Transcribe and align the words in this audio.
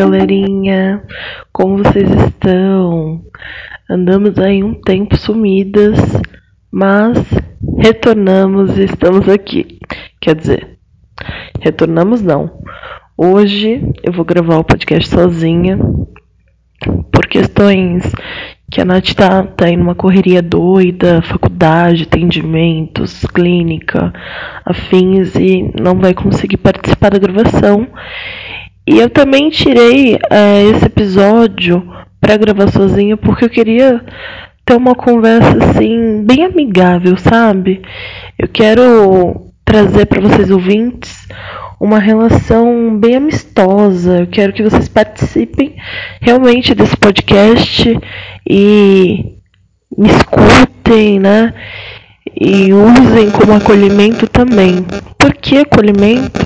galerinha? 0.00 1.02
Como 1.52 1.76
vocês 1.76 2.10
estão? 2.24 3.22
Andamos 3.88 4.38
aí 4.38 4.64
um 4.64 4.72
tempo 4.72 5.14
sumidas, 5.14 5.98
mas 6.72 7.18
retornamos 7.78 8.78
e 8.78 8.84
estamos 8.84 9.28
aqui. 9.28 9.78
Quer 10.18 10.36
dizer, 10.36 10.78
retornamos 11.60 12.22
não. 12.22 12.62
Hoje 13.14 13.92
eu 14.02 14.10
vou 14.10 14.24
gravar 14.24 14.56
o 14.56 14.64
podcast 14.64 15.06
sozinha 15.06 15.78
por 17.12 17.26
questões 17.26 18.10
que 18.70 18.80
a 18.80 18.84
Nath 18.86 19.12
tá, 19.14 19.42
tá 19.42 19.68
em 19.68 19.76
uma 19.76 19.94
correria 19.94 20.40
doida, 20.40 21.20
faculdade, 21.22 22.04
atendimentos, 22.04 23.26
clínica, 23.34 24.12
afins, 24.64 25.34
e 25.34 25.70
não 25.78 25.98
vai 25.98 26.14
conseguir 26.14 26.56
participar 26.56 27.10
da 27.10 27.18
gravação. 27.18 27.86
E 28.86 28.98
eu 28.98 29.08
também 29.08 29.50
tirei 29.50 30.18
é, 30.30 30.62
esse 30.70 30.86
episódio 30.86 31.86
para 32.20 32.36
gravar 32.36 32.68
sozinha 32.68 33.16
porque 33.16 33.44
eu 33.44 33.50
queria 33.50 34.04
ter 34.64 34.74
uma 34.76 34.94
conversa 34.94 35.56
assim, 35.64 36.24
bem 36.24 36.44
amigável, 36.44 37.16
sabe? 37.16 37.82
Eu 38.38 38.48
quero 38.48 39.46
trazer 39.64 40.06
para 40.06 40.20
vocês 40.20 40.50
ouvintes 40.50 41.26
uma 41.80 41.98
relação 41.98 42.98
bem 42.98 43.16
amistosa. 43.16 44.20
Eu 44.20 44.26
quero 44.26 44.52
que 44.52 44.62
vocês 44.62 44.88
participem 44.88 45.76
realmente 46.20 46.74
desse 46.74 46.96
podcast 46.96 47.98
e 48.48 49.36
me 49.96 50.08
escutem, 50.08 51.18
né? 51.18 51.54
E 52.38 52.72
usem 52.72 53.30
como 53.30 53.54
acolhimento 53.54 54.26
também. 54.26 54.84
Por 55.18 55.34
que 55.34 55.58
acolhimento? 55.58 56.40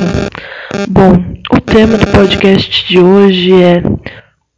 Bom, 0.89 1.23
o 1.53 1.61
tema 1.61 1.97
do 1.97 2.07
podcast 2.07 2.87
de 2.89 2.99
hoje 2.99 3.53
é 3.63 3.83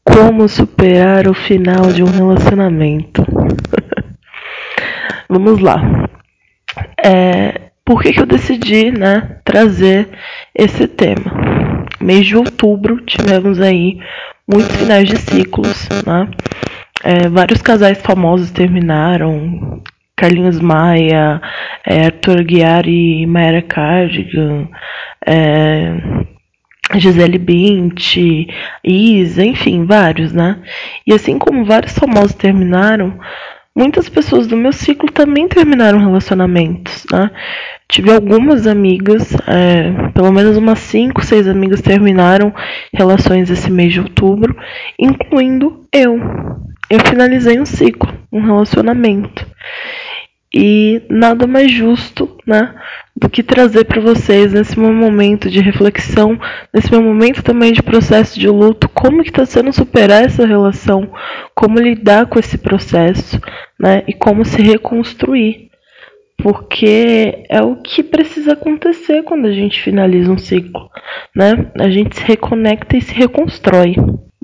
como 0.04 0.48
superar 0.48 1.28
o 1.28 1.34
final 1.34 1.92
de 1.92 2.02
um 2.02 2.06
relacionamento. 2.06 3.24
Vamos 5.28 5.60
lá. 5.60 6.08
É, 7.02 7.70
por 7.84 8.02
que, 8.02 8.12
que 8.12 8.20
eu 8.20 8.26
decidi 8.26 8.90
né, 8.90 9.38
trazer 9.44 10.08
esse 10.54 10.86
tema? 10.86 11.84
Mês 12.00 12.26
de 12.26 12.36
outubro 12.36 13.00
tivemos 13.04 13.60
aí 13.60 13.98
muitos 14.46 14.74
finais 14.76 15.08
de 15.08 15.16
ciclos, 15.16 15.88
né? 16.06 16.28
É, 17.02 17.28
vários 17.28 17.60
casais 17.60 17.98
famosos 18.00 18.50
terminaram. 18.50 19.82
Carlinhos 20.16 20.60
Maia, 20.60 21.40
é, 21.86 22.06
Arthur 22.06 22.40
Aguiar 22.40 22.88
e 22.88 23.26
Mayra 23.26 23.62
Cardigan, 23.62 24.68
é, 25.26 25.92
Gisele 26.94 27.38
Bint, 27.38 28.16
Isa, 28.82 29.44
enfim, 29.44 29.84
vários, 29.84 30.32
né? 30.32 30.58
E 31.06 31.12
assim 31.12 31.38
como 31.38 31.64
vários 31.64 31.92
famosos 31.92 32.34
terminaram, 32.34 33.18
muitas 33.74 34.08
pessoas 34.08 34.46
do 34.46 34.56
meu 34.56 34.72
ciclo 34.72 35.10
também 35.12 35.46
terminaram 35.48 35.98
relacionamentos, 35.98 37.04
né? 37.12 37.30
Tive 37.88 38.10
algumas 38.10 38.66
amigas, 38.66 39.34
é, 39.46 40.10
pelo 40.14 40.32
menos 40.32 40.56
umas 40.56 40.78
5, 40.78 41.24
6 41.24 41.46
amigas 41.46 41.82
terminaram 41.82 42.52
relações 42.92 43.50
esse 43.50 43.70
mês 43.70 43.92
de 43.92 44.00
outubro, 44.00 44.56
incluindo 44.98 45.86
eu. 45.92 46.18
Eu 46.88 47.00
finalizei 47.00 47.60
um 47.60 47.66
ciclo, 47.66 48.12
um 48.32 48.40
relacionamento. 48.40 49.46
E 50.58 51.02
nada 51.10 51.46
mais 51.46 51.70
justo, 51.70 52.34
né, 52.46 52.74
do 53.14 53.28
que 53.28 53.42
trazer 53.42 53.84
para 53.84 54.00
vocês 54.00 54.54
nesse 54.54 54.80
meu 54.80 54.90
momento 54.90 55.50
de 55.50 55.60
reflexão, 55.60 56.40
nesse 56.72 56.90
meu 56.90 57.02
momento 57.02 57.42
também 57.42 57.74
de 57.74 57.82
processo 57.82 58.40
de 58.40 58.48
luto, 58.48 58.88
como 58.88 59.22
que 59.22 59.28
está 59.28 59.44
sendo 59.44 59.70
superar 59.70 60.24
essa 60.24 60.46
relação, 60.46 61.12
como 61.54 61.78
lidar 61.78 62.24
com 62.24 62.38
esse 62.38 62.56
processo, 62.56 63.38
né, 63.78 64.02
e 64.08 64.14
como 64.14 64.46
se 64.46 64.62
reconstruir. 64.62 65.68
Porque 66.38 67.44
é 67.50 67.60
o 67.60 67.76
que 67.76 68.02
precisa 68.02 68.54
acontecer 68.54 69.24
quando 69.24 69.46
a 69.46 69.52
gente 69.52 69.82
finaliza 69.82 70.32
um 70.32 70.38
ciclo, 70.38 70.88
né? 71.34 71.70
A 71.78 71.90
gente 71.90 72.16
se 72.16 72.24
reconecta 72.24 72.96
e 72.96 73.00
se 73.02 73.12
reconstrói. 73.12 73.94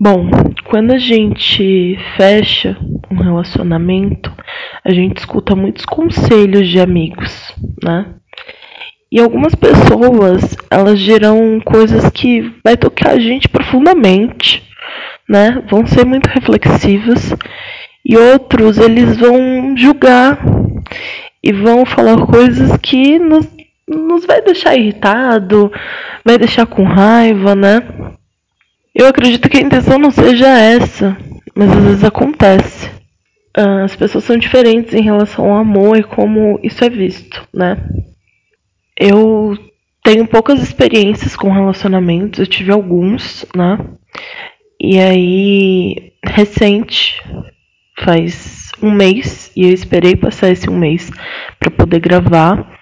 Bom, 0.05 0.29
quando 0.65 0.91
a 0.91 0.99
gente 0.99 1.97
fecha 2.17 2.77
um 3.09 3.15
relacionamento, 3.15 4.33
a 4.85 4.93
gente 4.93 5.19
escuta 5.19 5.55
muitos 5.55 5.85
conselhos 5.85 6.67
de 6.67 6.81
amigos, 6.81 7.55
né? 7.81 8.07
E 9.13 9.21
algumas 9.21 9.55
pessoas, 9.55 10.57
elas 10.69 10.99
dirão 10.99 11.61
coisas 11.65 12.11
que 12.11 12.53
vai 12.65 12.77
tocar 12.77 13.11
a 13.11 13.21
gente 13.21 13.49
profundamente, 13.49 14.69
né? 15.29 15.63
Vão 15.71 15.87
ser 15.87 16.05
muito 16.05 16.27
reflexivas. 16.27 17.33
E 18.05 18.17
outros, 18.17 18.79
eles 18.79 19.17
vão 19.17 19.77
julgar 19.77 20.37
e 21.41 21.53
vão 21.53 21.87
falar 21.87 22.27
coisas 22.27 22.77
que 22.79 23.21
nos, 23.21 23.49
nos 23.89 24.27
vai 24.27 24.43
deixar 24.43 24.75
irritado, 24.75 25.71
vai 26.25 26.39
deixar 26.39 26.67
com 26.67 26.83
raiva, 26.83 27.55
né? 27.55 27.85
Eu 28.95 29.07
acredito 29.07 29.49
que 29.49 29.57
a 29.57 29.63
intenção 29.63 29.99
não 29.99 30.11
seja 30.11 30.49
essa, 30.49 31.17
mas 31.55 31.71
às 31.71 31.85
vezes 31.85 32.05
acontece. 32.05 32.91
Ah, 33.57 33.85
as 33.85 33.97
pessoas 33.97 34.25
são 34.25 34.37
diferentes 34.37 34.95
em 34.95 35.03
relação 35.03 35.51
ao 35.51 35.59
amor 35.59 35.97
e 35.97 36.03
como 36.03 36.61
isso 36.63 36.85
é 36.85 36.91
visto, 36.91 37.47
né? 37.55 37.79
Eu 38.99 39.57
tenho 40.05 40.27
poucas 40.27 40.63
experiências 40.63 41.37
com 41.37 41.51
relacionamentos, 41.51 42.41
eu 42.41 42.47
tive 42.47 42.71
alguns, 42.71 43.47
né? 43.57 43.79
E 44.81 44.99
aí, 44.99 46.13
recente, 46.25 47.23
faz 48.01 48.73
um 48.83 48.91
mês, 48.91 49.53
e 49.57 49.65
eu 49.65 49.73
esperei 49.73 50.17
passar 50.17 50.51
esse 50.51 50.69
um 50.69 50.77
mês 50.77 51.11
para 51.59 51.71
poder 51.71 52.01
gravar 52.01 52.79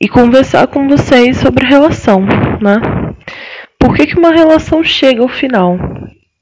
e 0.00 0.08
conversar 0.08 0.66
com 0.68 0.88
vocês 0.88 1.38
sobre 1.38 1.66
relação, 1.66 2.20
né? 2.60 3.01
Por 3.82 3.96
que, 3.96 4.06
que 4.06 4.16
uma 4.16 4.30
relação 4.30 4.84
chega 4.84 5.22
ao 5.22 5.28
final? 5.28 5.76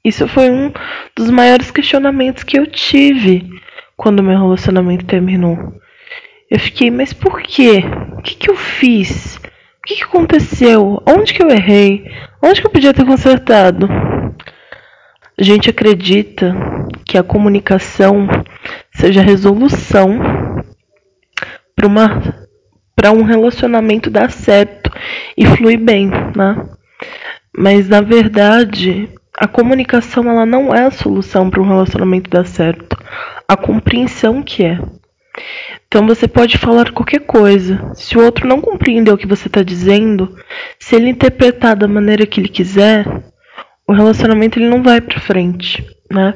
Isso 0.05 0.27
foi 0.27 0.51
um 0.51 0.71
dos 1.15 1.31
maiores 1.31 1.71
questionamentos 1.71 2.43
que 2.43 2.59
eu 2.59 2.67
tive 2.67 3.49
quando 3.97 4.21
meu 4.21 4.37
relacionamento 4.37 5.05
terminou. 5.05 5.57
Eu 6.51 6.59
fiquei, 6.59 6.91
mas 6.91 7.13
por 7.13 7.41
quê? 7.41 7.83
O 8.15 8.21
que, 8.21 8.35
que 8.35 8.51
eu 8.51 8.55
fiz? 8.55 9.37
O 9.37 9.87
que, 9.87 9.95
que 9.95 10.03
aconteceu? 10.03 11.01
Onde 11.03 11.33
que 11.33 11.41
eu 11.41 11.49
errei? 11.49 12.05
Onde 12.43 12.61
que 12.61 12.67
eu 12.67 12.71
podia 12.71 12.93
ter 12.93 13.05
consertado? 13.07 13.89
A 15.35 15.41
gente 15.43 15.67
acredita 15.67 16.55
que 17.03 17.17
a 17.17 17.23
comunicação 17.23 18.27
seja 18.93 19.21
a 19.21 19.25
resolução 19.25 20.19
para 21.75 23.11
um 23.11 23.23
relacionamento 23.23 24.11
dar 24.11 24.29
certo 24.29 24.91
e 25.35 25.43
fluir 25.43 25.79
bem, 25.79 26.07
né? 26.35 26.70
Mas 27.55 27.89
na 27.89 28.01
verdade, 28.01 29.09
a 29.37 29.47
comunicação 29.47 30.29
ela 30.29 30.45
não 30.45 30.73
é 30.73 30.85
a 30.85 30.91
solução 30.91 31.49
para 31.49 31.61
um 31.61 31.67
relacionamento 31.67 32.29
dar 32.29 32.45
certo. 32.45 32.97
A 33.47 33.57
compreensão 33.57 34.41
que 34.41 34.63
é. 34.63 34.79
Então 35.87 36.07
você 36.07 36.27
pode 36.27 36.57
falar 36.57 36.91
qualquer 36.91 37.21
coisa. 37.21 37.91
Se 37.95 38.17
o 38.17 38.23
outro 38.23 38.47
não 38.47 38.61
compreender 38.61 39.11
o 39.11 39.17
que 39.17 39.27
você 39.27 39.47
está 39.47 39.61
dizendo, 39.61 40.35
se 40.79 40.95
ele 40.95 41.09
interpretar 41.09 41.75
da 41.75 41.87
maneira 41.87 42.25
que 42.25 42.39
ele 42.39 42.47
quiser, 42.47 43.05
o 43.87 43.93
relacionamento 43.93 44.57
ele 44.57 44.69
não 44.69 44.81
vai 44.81 45.01
para 45.01 45.19
frente, 45.19 45.85
né? 46.09 46.33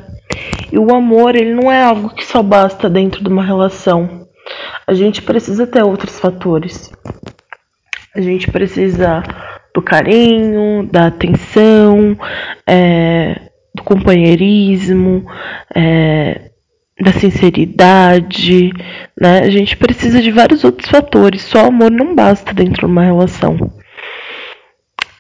E 0.71 0.77
o 0.77 0.93
amor 0.93 1.35
ele 1.35 1.53
não 1.53 1.71
é 1.71 1.81
algo 1.81 2.13
que 2.13 2.25
só 2.25 2.43
basta 2.43 2.89
dentro 2.89 3.23
de 3.23 3.29
uma 3.29 3.43
relação. 3.43 4.27
A 4.85 4.93
gente 4.93 5.21
precisa 5.21 5.65
ter 5.65 5.83
outros 5.83 6.19
fatores. 6.19 6.91
A 8.13 8.21
gente 8.21 8.51
precisa 8.51 9.23
do 9.75 9.81
carinho, 9.81 10.87
da 10.89 11.07
atenção, 11.07 12.17
é, 12.65 13.41
do 13.75 13.83
companheirismo, 13.83 15.25
é, 15.75 16.49
da 17.01 17.11
sinceridade, 17.11 18.71
né? 19.19 19.39
A 19.39 19.49
gente 19.49 19.75
precisa 19.75 20.21
de 20.21 20.31
vários 20.31 20.63
outros 20.63 20.89
fatores. 20.89 21.41
Só 21.41 21.65
amor 21.65 21.91
não 21.91 22.15
basta 22.15 22.53
dentro 22.53 22.79
de 22.79 22.85
uma 22.85 23.03
relação. 23.03 23.57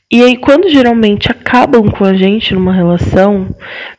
E 0.09 0.23
aí, 0.23 0.37
quando 0.37 0.69
geralmente 0.69 1.29
acabam 1.29 1.91
com 1.91 2.05
a 2.05 2.13
gente 2.13 2.53
numa 2.53 2.71
relação, 2.71 3.53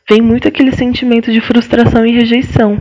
vem 0.08 0.22
muito 0.22 0.48
aquele 0.48 0.72
sentimento 0.72 1.30
de 1.30 1.42
frustração 1.42 2.06
e 2.06 2.12
rejeição. 2.12 2.78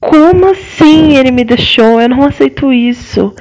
Como 0.00 0.50
assim 0.50 1.16
ele 1.16 1.30
me 1.30 1.44
deixou? 1.44 2.00
Eu 2.00 2.08
não 2.08 2.24
aceito 2.24 2.72
isso. 2.72 3.34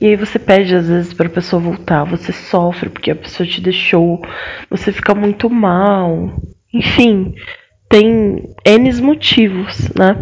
E 0.00 0.06
aí 0.06 0.16
você 0.16 0.38
pede 0.38 0.74
às 0.74 0.88
vezes 0.88 1.12
para 1.12 1.26
a 1.26 1.30
pessoa 1.30 1.60
voltar, 1.60 2.04
você 2.04 2.32
sofre 2.32 2.88
porque 2.88 3.10
a 3.10 3.16
pessoa 3.16 3.46
te 3.46 3.60
deixou, 3.60 4.22
você 4.70 4.90
fica 4.92 5.14
muito 5.14 5.50
mal. 5.50 6.30
Enfim, 6.72 7.34
tem 7.88 8.42
N 8.64 9.02
motivos, 9.02 9.90
né? 9.94 10.16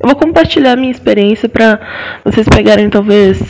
Eu 0.00 0.10
vou 0.10 0.16
compartilhar 0.16 0.76
minha 0.76 0.92
experiência 0.92 1.48
para 1.48 1.80
vocês 2.24 2.46
pegarem 2.48 2.88
talvez 2.88 3.40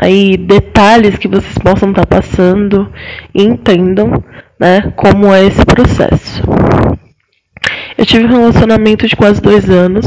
aí 0.00 0.36
detalhes 0.36 1.18
que 1.18 1.28
vocês 1.28 1.56
possam 1.58 1.90
estar 1.90 2.06
tá 2.06 2.16
passando 2.16 2.90
e 3.34 3.42
entendam, 3.42 4.24
né? 4.58 4.92
Como 4.96 5.32
é 5.32 5.44
esse 5.44 5.64
processo. 5.64 6.42
Eu 8.00 8.06
tive 8.06 8.24
um 8.24 8.28
relacionamento 8.28 9.06
de 9.06 9.14
quase 9.14 9.42
dois 9.42 9.68
anos. 9.68 10.06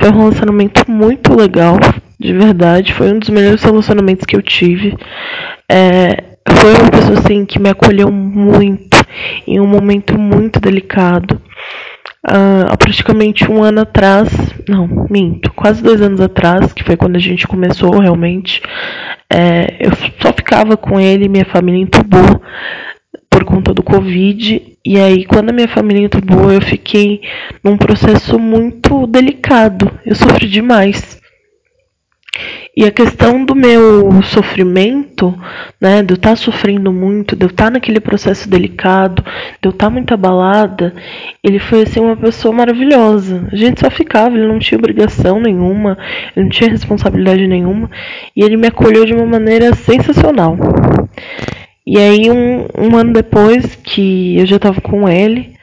Foi 0.00 0.08
um 0.08 0.16
relacionamento 0.16 0.90
muito 0.90 1.36
legal, 1.36 1.76
de 2.18 2.32
verdade. 2.32 2.94
Foi 2.94 3.12
um 3.12 3.18
dos 3.18 3.28
melhores 3.28 3.62
relacionamentos 3.62 4.24
que 4.24 4.34
eu 4.34 4.40
tive. 4.40 4.96
É, 5.70 6.24
foi 6.48 6.72
uma 6.72 6.90
pessoa 6.90 7.18
assim 7.18 7.44
que 7.44 7.58
me 7.58 7.68
acolheu 7.68 8.10
muito 8.10 8.96
em 9.46 9.60
um 9.60 9.66
momento 9.66 10.18
muito 10.18 10.58
delicado. 10.58 11.38
Uh, 12.26 12.64
há 12.70 12.76
praticamente 12.78 13.50
um 13.50 13.62
ano 13.62 13.82
atrás, 13.82 14.30
não, 14.66 15.06
minto, 15.10 15.52
quase 15.52 15.82
dois 15.82 16.00
anos 16.00 16.20
atrás, 16.20 16.72
que 16.72 16.82
foi 16.82 16.96
quando 16.96 17.16
a 17.16 17.20
gente 17.20 17.46
começou 17.46 17.90
realmente, 17.98 18.62
é, 19.28 19.76
eu 19.80 19.90
só 20.18 20.32
ficava 20.32 20.78
com 20.78 20.98
ele, 20.98 21.28
minha 21.28 21.44
família 21.44 21.82
entubou 21.82 22.40
por 23.32 23.44
conta 23.44 23.72
do 23.72 23.82
Covid. 23.82 24.76
E 24.84 24.98
aí, 24.98 25.24
quando 25.24 25.48
a 25.48 25.52
minha 25.52 25.68
família 25.68 26.04
entubou, 26.04 26.52
eu 26.52 26.60
fiquei 26.60 27.22
num 27.64 27.78
processo 27.78 28.38
muito 28.38 29.06
delicado. 29.06 29.90
Eu 30.04 30.14
sofri 30.14 30.46
demais. 30.48 31.20
E 32.74 32.84
a 32.86 32.90
questão 32.90 33.44
do 33.44 33.54
meu 33.54 34.22
sofrimento, 34.22 35.38
né, 35.78 36.02
de 36.02 36.14
eu 36.14 36.16
estar 36.16 36.30
tá 36.30 36.36
sofrendo 36.36 36.90
muito, 36.90 37.36
de 37.36 37.44
eu 37.44 37.50
estar 37.50 37.64
tá 37.64 37.70
naquele 37.72 38.00
processo 38.00 38.48
delicado, 38.48 39.22
de 39.22 39.68
eu 39.68 39.70
estar 39.70 39.86
tá 39.86 39.90
muito 39.90 40.14
abalada, 40.14 40.94
ele 41.44 41.58
foi 41.58 41.82
assim 41.82 42.00
uma 42.00 42.16
pessoa 42.16 42.54
maravilhosa. 42.54 43.46
A 43.52 43.56
gente 43.56 43.80
só 43.80 43.90
ficava, 43.90 44.34
ele 44.34 44.48
não 44.48 44.58
tinha 44.58 44.78
obrigação 44.78 45.38
nenhuma, 45.38 45.98
ele 46.34 46.44
não 46.46 46.50
tinha 46.50 46.70
responsabilidade 46.70 47.46
nenhuma, 47.46 47.90
e 48.34 48.42
ele 48.42 48.56
me 48.56 48.68
acolheu 48.68 49.04
de 49.04 49.12
uma 49.12 49.26
maneira 49.26 49.74
sensacional. 49.74 50.56
E 51.86 51.98
aí, 51.98 52.30
um, 52.30 52.66
um 52.78 52.96
ano 52.96 53.12
depois 53.12 53.74
que 53.74 54.38
eu 54.38 54.46
já 54.46 54.56
estava 54.56 54.80
com 54.80 55.08
ele, 55.08 55.54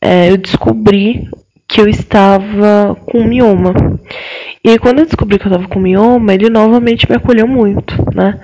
é, 0.00 0.30
eu 0.30 0.36
descobri 0.36 1.28
que 1.68 1.80
eu 1.80 1.88
estava 1.88 2.94
com 3.06 3.24
mioma. 3.24 3.72
E 4.64 4.70
aí, 4.70 4.78
quando 4.78 5.00
eu 5.00 5.06
descobri 5.06 5.38
que 5.38 5.46
eu 5.46 5.50
estava 5.52 5.68
com 5.68 5.80
mioma, 5.80 6.34
ele 6.34 6.50
novamente 6.50 7.08
me 7.08 7.16
acolheu 7.16 7.48
muito, 7.48 7.94
né? 8.14 8.38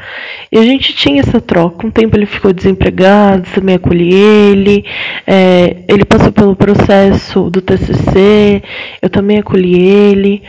E 0.50 0.58
a 0.58 0.62
gente 0.62 0.94
tinha 0.94 1.20
essa 1.20 1.40
troca. 1.40 1.87
Um 1.87 1.90
tempo 1.90 2.16
ele 2.16 2.26
ficou 2.26 2.52
desempregado, 2.52 3.49
também 3.54 3.76
acolhi 3.76 4.12
ele. 4.12 4.84
É, 5.26 5.84
ele 5.88 6.04
passou 6.04 6.32
pelo 6.32 6.56
processo 6.56 7.50
do 7.50 7.61
TCC, 7.61 8.62
eu 9.02 9.11
também 9.11 9.38
acolhi 9.38 9.78
ele. 9.78 10.43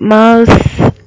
Mas 0.00 0.48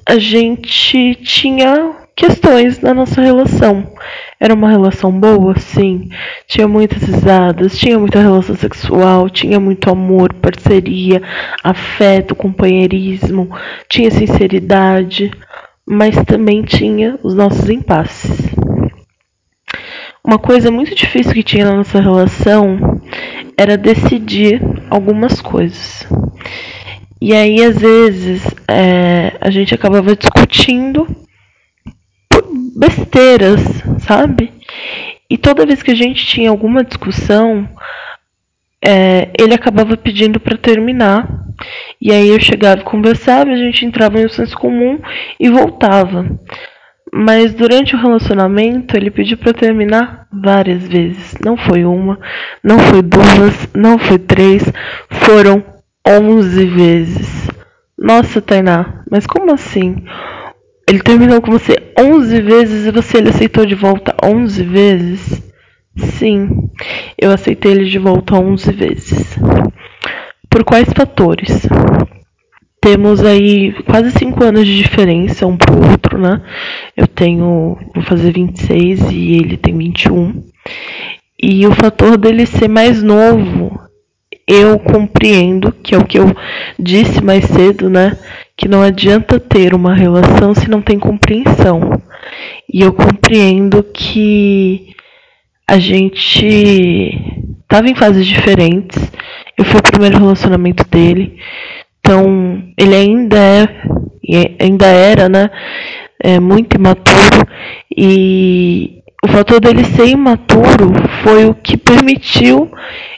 a 0.06 0.18
gente 0.18 1.16
tinha 1.16 1.96
questões 2.14 2.80
na 2.80 2.94
nossa 2.94 3.20
relação. 3.20 3.92
Era 4.42 4.54
uma 4.54 4.68
relação 4.68 5.12
boa, 5.12 5.56
sim. 5.56 6.08
Tinha 6.48 6.66
muitas 6.66 7.00
risadas, 7.04 7.78
tinha 7.78 7.96
muita 7.96 8.20
relação 8.20 8.56
sexual, 8.56 9.30
tinha 9.30 9.60
muito 9.60 9.88
amor, 9.88 10.34
parceria, 10.34 11.22
afeto, 11.62 12.34
companheirismo, 12.34 13.48
tinha 13.88 14.10
sinceridade, 14.10 15.30
mas 15.86 16.16
também 16.24 16.60
tinha 16.64 17.16
os 17.22 17.36
nossos 17.36 17.70
impasses. 17.70 18.52
Uma 20.26 20.40
coisa 20.40 20.72
muito 20.72 20.92
difícil 20.92 21.34
que 21.34 21.44
tinha 21.44 21.64
na 21.64 21.76
nossa 21.76 22.00
relação 22.00 23.00
era 23.56 23.76
decidir 23.76 24.60
algumas 24.90 25.40
coisas. 25.40 26.04
E 27.20 27.32
aí, 27.32 27.62
às 27.62 27.78
vezes, 27.78 28.42
é, 28.66 29.34
a 29.40 29.50
gente 29.50 29.72
acabava 29.72 30.16
discutindo 30.16 31.06
besteiras, 32.74 33.60
sabe? 33.98 34.52
E 35.28 35.38
toda 35.38 35.66
vez 35.66 35.82
que 35.82 35.90
a 35.90 35.94
gente 35.94 36.26
tinha 36.26 36.50
alguma 36.50 36.84
discussão, 36.84 37.68
é, 38.84 39.30
ele 39.38 39.54
acabava 39.54 39.96
pedindo 39.96 40.40
para 40.40 40.58
terminar. 40.58 41.46
E 42.00 42.12
aí 42.12 42.28
eu 42.28 42.40
chegava 42.40 42.80
e 42.80 42.84
conversava, 42.84 43.50
a 43.50 43.56
gente 43.56 43.86
entrava 43.86 44.18
em 44.18 44.26
um 44.26 44.28
senso 44.28 44.56
comum 44.58 44.98
e 45.38 45.48
voltava. 45.48 46.26
Mas 47.14 47.54
durante 47.54 47.94
o 47.94 47.98
relacionamento 47.98 48.96
ele 48.96 49.10
pediu 49.10 49.36
para 49.36 49.52
terminar 49.52 50.26
várias 50.32 50.88
vezes. 50.88 51.34
Não 51.44 51.56
foi 51.56 51.84
uma, 51.84 52.18
não 52.62 52.78
foi 52.78 53.02
duas, 53.02 53.68
não 53.74 53.98
foi 53.98 54.18
três, 54.18 54.64
foram 55.08 55.62
onze 56.06 56.64
vezes. 56.66 57.48
Nossa, 57.98 58.40
Tainá, 58.40 59.04
mas 59.10 59.26
como 59.26 59.52
assim? 59.52 60.04
Ele 60.88 61.00
terminou 61.00 61.40
com 61.40 61.50
você 61.50 61.76
11 61.98 62.40
vezes 62.42 62.86
e 62.86 62.90
você 62.90 63.18
ele 63.18 63.30
aceitou 63.30 63.64
de 63.64 63.74
volta 63.74 64.14
11 64.22 64.62
vezes? 64.62 65.42
Sim, 65.96 66.70
eu 67.20 67.30
aceitei 67.30 67.72
ele 67.72 67.84
de 67.84 67.98
volta 67.98 68.34
11 68.34 68.72
vezes. 68.72 69.38
Por 70.48 70.64
quais 70.64 70.88
fatores? 70.94 71.66
Temos 72.80 73.24
aí 73.24 73.72
quase 73.84 74.10
5 74.10 74.42
anos 74.42 74.66
de 74.66 74.76
diferença 74.76 75.46
um 75.46 75.56
pro 75.56 75.88
outro, 75.90 76.18
né? 76.18 76.42
Eu 76.96 77.06
tenho, 77.06 77.78
vou 77.94 78.04
fazer 78.04 78.32
26 78.32 79.12
e 79.12 79.36
ele 79.36 79.56
tem 79.56 79.76
21. 79.76 80.42
E 81.40 81.66
o 81.66 81.72
fator 81.72 82.16
dele 82.16 82.44
ser 82.44 82.68
mais 82.68 83.02
novo, 83.02 83.78
eu 84.46 84.78
compreendo, 84.78 85.72
que 85.72 85.94
é 85.94 85.98
o 85.98 86.04
que 86.04 86.18
eu 86.18 86.34
disse 86.78 87.22
mais 87.22 87.44
cedo, 87.44 87.88
né? 87.88 88.18
Que 88.62 88.68
não 88.68 88.80
adianta 88.80 89.40
ter 89.40 89.74
uma 89.74 89.92
relação 89.92 90.54
se 90.54 90.70
não 90.70 90.80
tem 90.80 90.96
compreensão. 90.96 92.00
E 92.72 92.80
eu 92.80 92.92
compreendo 92.92 93.82
que 93.82 94.94
a 95.68 95.80
gente 95.80 96.46
estava 97.60 97.88
em 97.88 97.94
fases 97.96 98.24
diferentes. 98.24 99.10
Eu 99.58 99.64
fui 99.64 99.80
o 99.80 99.82
primeiro 99.82 100.16
relacionamento 100.16 100.88
dele. 100.88 101.40
Então, 101.98 102.62
ele 102.78 102.94
ainda 102.94 103.36
é, 103.36 104.64
ainda 104.64 104.86
era, 104.86 105.28
né, 105.28 105.50
é, 106.22 106.38
muito 106.38 106.76
imaturo 106.76 107.44
e 107.96 109.02
o 109.24 109.28
fator 109.28 109.60
dele 109.60 109.82
ser 109.82 110.06
imaturo 110.06 110.92
foi 111.24 111.46
o 111.46 111.54
que 111.54 111.76
permitiu 111.76 112.70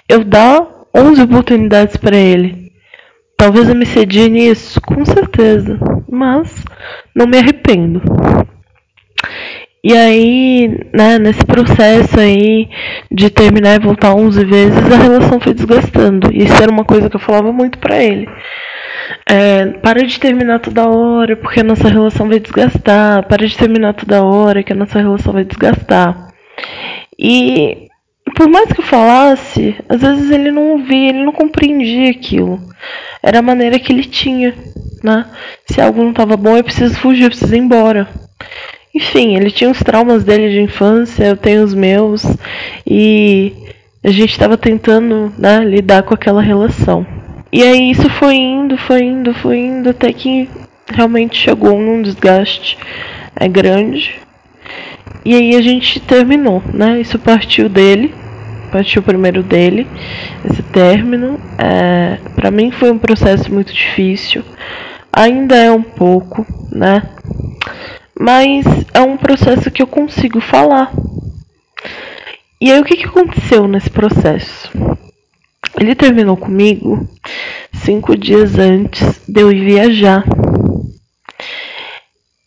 eu 0.08 0.24
dar 0.24 0.66
11 0.94 1.20
oportunidades 1.20 1.98
para 1.98 2.16
ele. 2.16 2.63
Talvez 3.44 3.68
eu 3.68 3.74
me 3.74 3.84
cedi 3.84 4.30
nisso, 4.30 4.80
com 4.80 5.04
certeza, 5.04 5.78
mas 6.10 6.64
não 7.14 7.26
me 7.26 7.36
arrependo. 7.36 8.00
E 9.84 9.92
aí, 9.92 10.88
né, 10.94 11.18
nesse 11.18 11.44
processo 11.44 12.18
aí 12.18 12.70
de 13.12 13.28
terminar 13.28 13.74
e 13.74 13.84
voltar 13.84 14.14
11 14.14 14.46
vezes, 14.46 14.90
a 14.90 14.96
relação 14.96 15.38
foi 15.38 15.52
desgastando. 15.52 16.32
E 16.32 16.44
isso 16.44 16.54
era 16.54 16.72
uma 16.72 16.86
coisa 16.86 17.10
que 17.10 17.16
eu 17.16 17.20
falava 17.20 17.52
muito 17.52 17.76
pra 17.76 18.02
ele. 18.02 18.26
É, 19.28 19.66
para 19.82 20.06
de 20.06 20.18
terminar 20.18 20.60
toda 20.60 20.88
hora, 20.88 21.36
porque 21.36 21.60
a 21.60 21.64
nossa 21.64 21.86
relação 21.86 22.26
vai 22.26 22.40
desgastar. 22.40 23.28
Para 23.28 23.46
de 23.46 23.58
terminar 23.58 23.92
toda 23.92 24.24
hora, 24.24 24.62
que 24.62 24.72
a 24.72 24.76
nossa 24.76 24.98
relação 24.98 25.34
vai 25.34 25.44
desgastar. 25.44 26.28
E 27.18 27.88
por 28.34 28.48
mais 28.48 28.72
que 28.72 28.80
eu 28.80 28.84
falasse, 28.84 29.76
às 29.88 30.00
vezes 30.00 30.30
ele 30.30 30.50
não 30.50 30.72
ouvia, 30.72 31.10
ele 31.10 31.24
não 31.24 31.32
compreendia 31.32 32.10
aquilo. 32.10 32.60
Era 33.22 33.38
a 33.38 33.42
maneira 33.42 33.78
que 33.78 33.92
ele 33.92 34.04
tinha, 34.04 34.54
né? 35.02 35.26
Se 35.66 35.80
algo 35.80 36.02
não 36.02 36.10
estava 36.10 36.36
bom, 36.36 36.56
eu 36.56 36.64
preciso 36.64 36.98
fugir, 36.98 37.24
eu 37.24 37.30
preciso 37.30 37.54
ir 37.54 37.58
embora. 37.58 38.08
Enfim, 38.94 39.36
ele 39.36 39.50
tinha 39.50 39.70
os 39.70 39.80
traumas 39.80 40.24
dele 40.24 40.50
de 40.50 40.60
infância, 40.60 41.24
eu 41.24 41.36
tenho 41.36 41.64
os 41.64 41.74
meus, 41.74 42.24
e 42.86 43.52
a 44.02 44.10
gente 44.10 44.30
estava 44.30 44.56
tentando 44.56 45.32
né, 45.36 45.64
lidar 45.64 46.02
com 46.04 46.14
aquela 46.14 46.40
relação. 46.40 47.06
E 47.52 47.62
aí 47.62 47.90
isso 47.90 48.08
foi 48.10 48.34
indo, 48.34 48.76
foi 48.76 49.02
indo, 49.02 49.34
foi 49.34 49.58
indo, 49.58 49.90
até 49.90 50.12
que 50.12 50.48
realmente 50.92 51.36
chegou 51.36 51.78
num 51.78 52.02
desgaste 52.02 52.78
é, 53.36 53.48
grande. 53.48 54.23
E 55.24 55.34
aí 55.34 55.56
a 55.56 55.62
gente 55.62 56.00
terminou, 56.00 56.62
né? 56.72 57.00
Isso 57.00 57.18
partiu 57.18 57.68
dele 57.68 58.14
partiu 58.74 59.04
primeiro 59.04 59.40
dele, 59.40 59.86
esse 60.50 60.60
término. 60.60 61.38
É, 61.56 62.18
para 62.34 62.50
mim 62.50 62.72
foi 62.72 62.90
um 62.90 62.98
processo 62.98 63.54
muito 63.54 63.72
difícil, 63.72 64.42
ainda 65.12 65.54
é 65.54 65.70
um 65.70 65.82
pouco, 65.82 66.44
né? 66.72 67.00
Mas 68.18 68.64
é 68.92 69.00
um 69.00 69.16
processo 69.16 69.70
que 69.70 69.80
eu 69.80 69.86
consigo 69.86 70.40
falar. 70.40 70.90
E 72.60 72.72
aí 72.72 72.80
o 72.80 72.84
que, 72.84 72.96
que 72.96 73.06
aconteceu 73.06 73.68
nesse 73.68 73.90
processo? 73.90 74.72
Ele 75.78 75.94
terminou 75.94 76.36
comigo 76.36 77.08
cinco 77.72 78.16
dias 78.16 78.58
antes 78.58 79.20
de 79.28 79.40
eu 79.40 79.52
ir 79.52 79.64
viajar. 79.64 80.24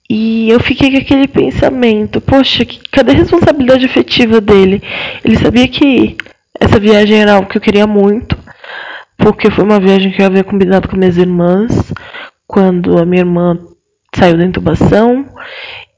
E 0.09 0.49
eu 0.49 0.59
fiquei 0.61 0.89
com 0.89 0.97
aquele 0.97 1.27
pensamento, 1.27 2.21
poxa, 2.21 2.65
cadê 2.91 3.11
a 3.11 3.15
responsabilidade 3.15 3.85
afetiva 3.85 4.39
dele? 4.39 4.81
Ele 5.23 5.37
sabia 5.37 5.67
que 5.67 6.15
essa 6.57 6.79
viagem 6.79 7.19
era 7.19 7.33
algo 7.33 7.49
que 7.49 7.57
eu 7.57 7.61
queria 7.61 7.85
muito, 7.85 8.37
porque 9.17 9.51
foi 9.51 9.65
uma 9.65 9.81
viagem 9.81 10.11
que 10.11 10.21
eu 10.21 10.25
havia 10.25 10.45
combinado 10.45 10.87
com 10.87 10.95
minhas 10.95 11.17
irmãs, 11.17 11.91
quando 12.47 12.97
a 12.97 13.05
minha 13.05 13.21
irmã 13.21 13.59
saiu 14.15 14.37
da 14.37 14.45
intubação, 14.45 15.25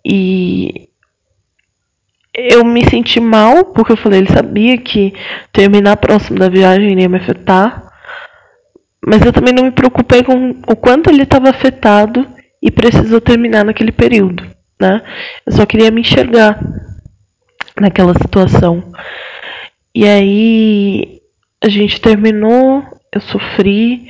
e 0.04 0.89
eu 2.34 2.66
me 2.66 2.84
senti 2.89 3.20
mal, 3.20 3.66
porque 3.66 3.92
eu 3.92 3.98
falei, 3.98 4.22
ele 4.22 4.34
sabia 4.34 4.75
que 4.78 5.13
terminar 5.54 5.98
próximo 5.98 6.39
da 6.39 6.50
viagem 6.50 6.92
iria 6.92 7.08
me 7.08 7.18
afetar. 7.18 7.92
Mas 9.06 9.24
eu 9.24 9.32
também 9.32 9.54
não 9.54 9.66
me 9.66 9.72
preocupei 9.72 10.24
com 10.24 10.51
o 10.68 10.75
quanto 10.75 11.10
ele 11.10 11.24
estava 11.24 11.50
afetado 11.50 12.28
e 12.62 12.70
precisou 12.70 13.22
terminar 13.22 13.63
naquele 13.63 13.92
período, 13.92 14.46
né? 14.80 15.01
Eu 15.46 15.54
só 15.54 15.66
queria 15.66 15.92
me 15.92 16.01
enxergar 16.01 16.60
naquela 17.80 18.13
situação. 18.13 18.84
E 19.96 20.06
aí 20.06 21.22
a 21.63 21.70
gente 21.70 22.00
terminou, 22.00 22.84
eu 23.13 23.22
sofri, 23.22 24.10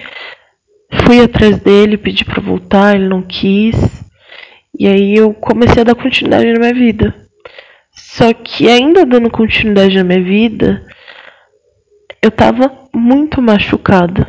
fui 1.06 1.22
atrás 1.22 1.60
dele, 1.60 1.98
pedi 1.98 2.26
para 2.26 2.42
voltar, 2.42 2.96
ele 2.96 3.08
não 3.08 3.22
quis. 3.22 3.76
E 4.78 4.88
aí 4.88 5.16
eu 5.16 5.34
comecei 5.34 5.82
a 5.82 5.86
dar 5.86 5.96
continuidade 5.96 6.52
na 6.52 6.60
minha 6.60 6.74
vida. 6.74 7.16
Só 7.92 8.34
que 8.34 8.70
ainda 8.70 9.06
dando 9.06 9.30
continuidade 9.30 9.96
na 9.98 10.04
minha 10.04 10.24
vida, 10.24 10.86
eu 12.22 12.32
tava 12.32 12.72
muito 12.94 13.42
machucada. 13.42 14.28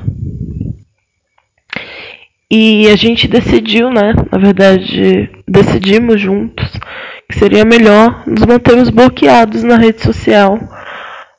E 2.52 2.88
a 2.88 2.96
gente 2.96 3.28
decidiu, 3.28 3.90
né? 3.90 4.12
Na 4.32 4.38
verdade, 4.38 5.30
decidimos 5.46 6.20
juntos 6.20 6.68
que 7.28 7.38
seria 7.38 7.64
melhor 7.64 8.24
nos 8.26 8.44
mantermos 8.44 8.90
bloqueados 8.90 9.62
na 9.62 9.76
rede 9.76 10.02
social, 10.02 10.58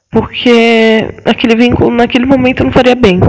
porque 0.10 1.14
aquele 1.26 1.56
vínculo 1.56 1.92
naquele 1.92 2.26
momento 2.26 2.64
não 2.64 2.72
faria 2.72 2.96
bem. 2.96 3.20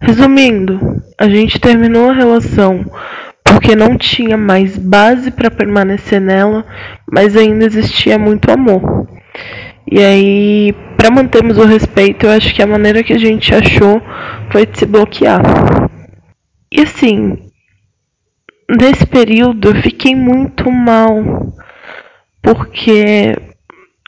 Resumindo, 0.00 1.00
a 1.16 1.28
gente 1.28 1.60
terminou 1.60 2.10
a 2.10 2.14
relação 2.14 2.84
porque 3.44 3.76
não 3.76 3.96
tinha 3.96 4.36
mais 4.36 4.76
base 4.76 5.30
para 5.30 5.52
permanecer 5.52 6.20
nela, 6.20 6.64
mas 7.08 7.36
ainda 7.36 7.64
existia 7.64 8.18
muito 8.18 8.50
amor. 8.50 9.06
E 9.88 10.02
aí, 10.02 10.74
para 10.96 11.12
mantermos 11.12 11.58
o 11.58 11.64
respeito, 11.64 12.26
eu 12.26 12.32
acho 12.32 12.52
que 12.52 12.62
a 12.62 12.66
maneira 12.66 13.04
que 13.04 13.12
a 13.12 13.18
gente 13.18 13.54
achou 13.54 14.02
foi 14.50 14.66
de 14.66 14.78
se 14.78 14.86
bloquear. 14.86 15.42
E 16.74 16.80
assim, 16.80 17.36
nesse 18.66 19.04
período 19.06 19.68
eu 19.68 19.82
fiquei 19.82 20.16
muito 20.16 20.70
mal, 20.70 21.22
porque 22.40 23.36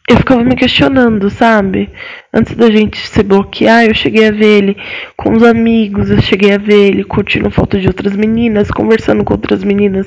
eu 0.07 0.19
ficava 0.19 0.45
me 0.45 0.55
questionando, 0.55 1.31
sabe? 1.31 1.89
Antes 2.33 2.55
da 2.55 2.71
gente 2.71 2.99
se 2.99 3.23
bloquear, 3.23 3.87
eu 3.87 3.95
cheguei 3.95 4.29
a 4.29 4.31
ver 4.31 4.59
ele 4.59 4.77
com 5.17 5.33
os 5.33 5.43
amigos, 5.43 6.11
eu 6.11 6.21
cheguei 6.21 6.53
a 6.53 6.59
ver 6.59 6.89
ele 6.89 7.05
curtindo 7.05 7.51
foto 7.51 7.81
de 7.81 7.87
outras 7.87 8.15
meninas, 8.15 8.71
conversando 8.71 9.25
com 9.25 9.33
outras 9.33 9.65
meninas 9.65 10.07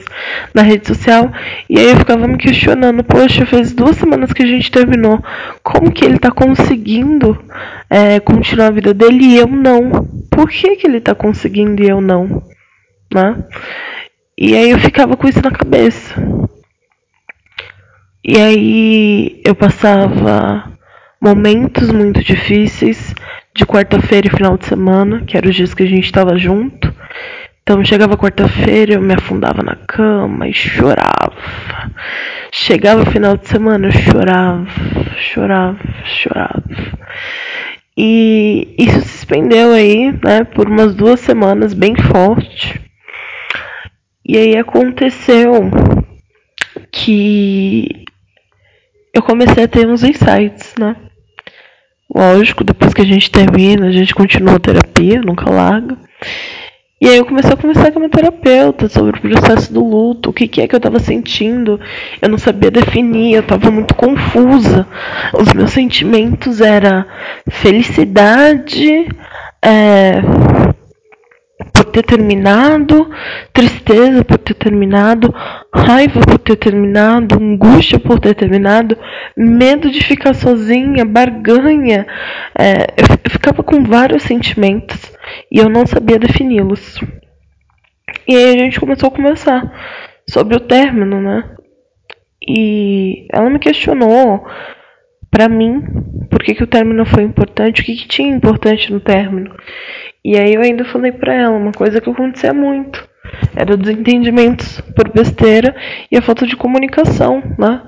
na 0.53 0.61
rede 0.61 0.87
social. 0.87 1.31
E 1.67 1.79
aí 1.79 1.89
eu 1.89 1.97
ficava 1.97 2.27
me 2.27 2.37
questionando, 2.37 3.03
poxa, 3.03 3.43
faz 3.47 3.73
duas 3.73 3.95
semanas 3.95 4.31
que 4.31 4.43
a 4.43 4.45
gente 4.45 4.71
terminou. 4.71 5.19
Como 5.63 5.91
que 5.91 6.05
ele 6.05 6.19
tá 6.19 6.29
conseguindo 6.29 7.35
é, 7.89 8.19
continuar 8.19 8.67
a 8.67 8.71
vida 8.71 8.93
dele 8.93 9.23
e 9.23 9.37
eu 9.37 9.47
não? 9.47 10.07
Por 10.29 10.47
que, 10.47 10.75
que 10.75 10.85
ele 10.85 11.01
tá 11.01 11.15
conseguindo 11.15 11.83
e 11.83 11.89
eu 11.89 11.99
não? 12.01 12.43
Né? 13.11 13.35
E 14.37 14.55
aí 14.55 14.69
eu 14.69 14.77
ficava 14.77 15.17
com 15.17 15.27
isso 15.27 15.41
na 15.41 15.49
cabeça. 15.49 16.13
E 18.27 18.37
aí 18.37 19.41
eu 19.45 19.55
passava 19.55 20.69
momentos 21.21 21.89
muito 21.93 22.21
difíceis 22.21 23.15
de 23.55 23.65
quarta-feira 23.65 24.27
e 24.27 24.29
final 24.29 24.57
de 24.57 24.65
semana, 24.65 25.23
que 25.25 25.37
eram 25.37 25.49
os 25.49 25.55
dias 25.55 25.73
que 25.73 25.83
a 25.83 25.87
gente 25.87 26.03
estava 26.03 26.37
junto. 26.37 26.93
Então 27.63 27.85
chegava 27.85 28.17
quarta-feira, 28.17 28.95
eu 28.95 29.01
me 29.01 29.13
afundava 29.13 29.63
na 29.63 29.77
cama 29.77 30.45
e 30.45 30.53
chorava. 30.53 31.37
Chegava 32.51 33.05
final 33.05 33.37
de 33.37 33.47
semana, 33.47 33.87
eu 33.87 33.91
chorava, 33.93 34.67
chorava, 35.15 35.79
chorava. 36.03 36.63
E 37.97 38.75
isso 38.77 38.99
se 39.03 39.07
suspendeu 39.07 39.71
aí, 39.71 40.11
né, 40.11 40.43
por 40.43 40.67
umas 40.67 40.93
duas 40.93 41.21
semanas 41.21 41.73
bem 41.73 41.95
forte. 41.95 42.81
E 44.25 44.37
aí 44.37 44.57
aconteceu 44.57 45.71
que 46.91 48.05
eu 49.17 49.23
comecei 49.23 49.63
a 49.63 49.67
ter 49.67 49.87
uns 49.87 50.03
insights, 50.03 50.73
né? 50.79 50.95
Lógico, 52.13 52.63
depois 52.63 52.93
que 52.93 53.01
a 53.01 53.05
gente 53.05 53.29
termina, 53.29 53.87
a 53.87 53.91
gente 53.91 54.15
continua 54.15 54.55
a 54.55 54.59
terapia, 54.59 55.21
nunca 55.21 55.49
larga. 55.49 55.97
E 56.99 57.07
aí 57.07 57.17
eu 57.17 57.25
comecei 57.25 57.51
a 57.51 57.55
conversar 57.55 57.91
com 57.91 57.99
a 57.99 58.01
minha 58.01 58.09
terapeuta 58.09 58.87
sobre 58.87 59.17
o 59.17 59.21
processo 59.21 59.71
do 59.71 59.83
luto, 59.83 60.29
o 60.29 60.33
que, 60.33 60.47
que 60.47 60.61
é 60.61 60.67
que 60.67 60.73
eu 60.73 60.77
estava 60.77 60.99
sentindo. 60.99 61.79
Eu 62.19 62.29
não 62.29 62.39
sabia 62.39 62.71
definir, 62.71 63.35
eu 63.35 63.41
estava 63.41 63.69
muito 63.69 63.93
confusa. 63.93 64.87
Os 65.33 65.53
meus 65.53 65.71
sentimentos 65.71 66.59
eram 66.59 67.05
felicidade, 67.51 69.07
é, 69.61 70.21
por 71.73 71.85
ter 71.85 72.03
terminado, 72.03 73.09
tristeza 73.51 74.23
por 74.23 74.37
ter 74.37 74.53
terminado, 74.53 75.33
raiva 75.73 76.21
por 76.21 76.37
ter 76.37 76.55
terminado, 76.55 77.35
angústia 77.35 77.99
por 77.99 78.19
ter 78.19 78.35
terminado, 78.35 78.97
medo 79.35 79.89
de 79.89 80.03
ficar 80.03 80.35
sozinha, 80.35 81.03
barganha. 81.03 82.05
É, 82.57 82.93
eu, 82.97 83.17
eu 83.23 83.31
ficava 83.31 83.63
com 83.63 83.83
vários 83.83 84.23
sentimentos 84.23 85.11
e 85.51 85.57
eu 85.57 85.67
não 85.67 85.85
sabia 85.87 86.19
defini-los. 86.19 86.99
E 88.27 88.35
aí 88.35 88.55
a 88.55 88.57
gente 88.57 88.79
começou 88.79 89.07
a 89.07 89.11
conversar 89.11 89.71
sobre 90.29 90.55
o 90.55 90.59
término, 90.59 91.21
né? 91.21 91.43
E 92.47 93.27
ela 93.33 93.49
me 93.49 93.59
questionou, 93.59 94.45
para 95.29 95.49
mim, 95.49 95.83
por 96.29 96.43
que, 96.43 96.53
que 96.53 96.63
o 96.63 96.67
término 96.67 97.05
foi 97.05 97.23
importante, 97.23 97.81
o 97.81 97.85
que, 97.85 97.95
que 97.95 98.07
tinha 98.07 98.33
importante 98.33 98.91
no 98.91 98.99
término. 98.99 99.55
E 100.23 100.37
aí 100.37 100.53
eu 100.53 100.61
ainda 100.61 100.83
falei 100.85 101.11
para 101.11 101.33
ela 101.33 101.57
uma 101.57 101.71
coisa 101.71 102.01
que 102.01 102.09
acontecia 102.09 102.53
muito. 102.53 103.07
Era 103.55 103.75
desentendimentos 103.77 104.81
por 104.95 105.11
besteira 105.11 105.75
e 106.11 106.17
a 106.17 106.21
falta 106.21 106.45
de 106.45 106.55
comunicação, 106.55 107.43
né? 107.57 107.81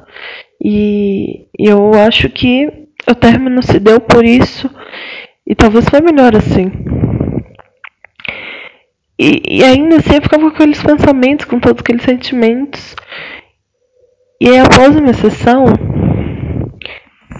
E, 0.63 1.47
e 1.57 1.67
eu 1.67 1.93
acho 1.93 2.29
que 2.29 2.69
o 3.09 3.15
término 3.15 3.63
se 3.63 3.79
deu 3.79 3.99
por 3.99 4.25
isso 4.25 4.69
e 5.47 5.55
talvez 5.55 5.87
foi 5.89 6.01
melhor 6.01 6.35
assim. 6.35 6.71
E, 9.17 9.41
e 9.49 9.63
ainda 9.63 9.97
assim 9.97 10.15
eu 10.15 10.21
ficava 10.21 10.43
com 10.43 10.55
aqueles 10.55 10.81
pensamentos, 10.81 11.45
com 11.45 11.59
todos 11.59 11.81
aqueles 11.81 12.03
sentimentos. 12.03 12.95
E 14.41 14.47
aí 14.47 14.59
após 14.59 14.95
a 14.95 15.01
minha 15.01 15.13
sessão, 15.13 15.65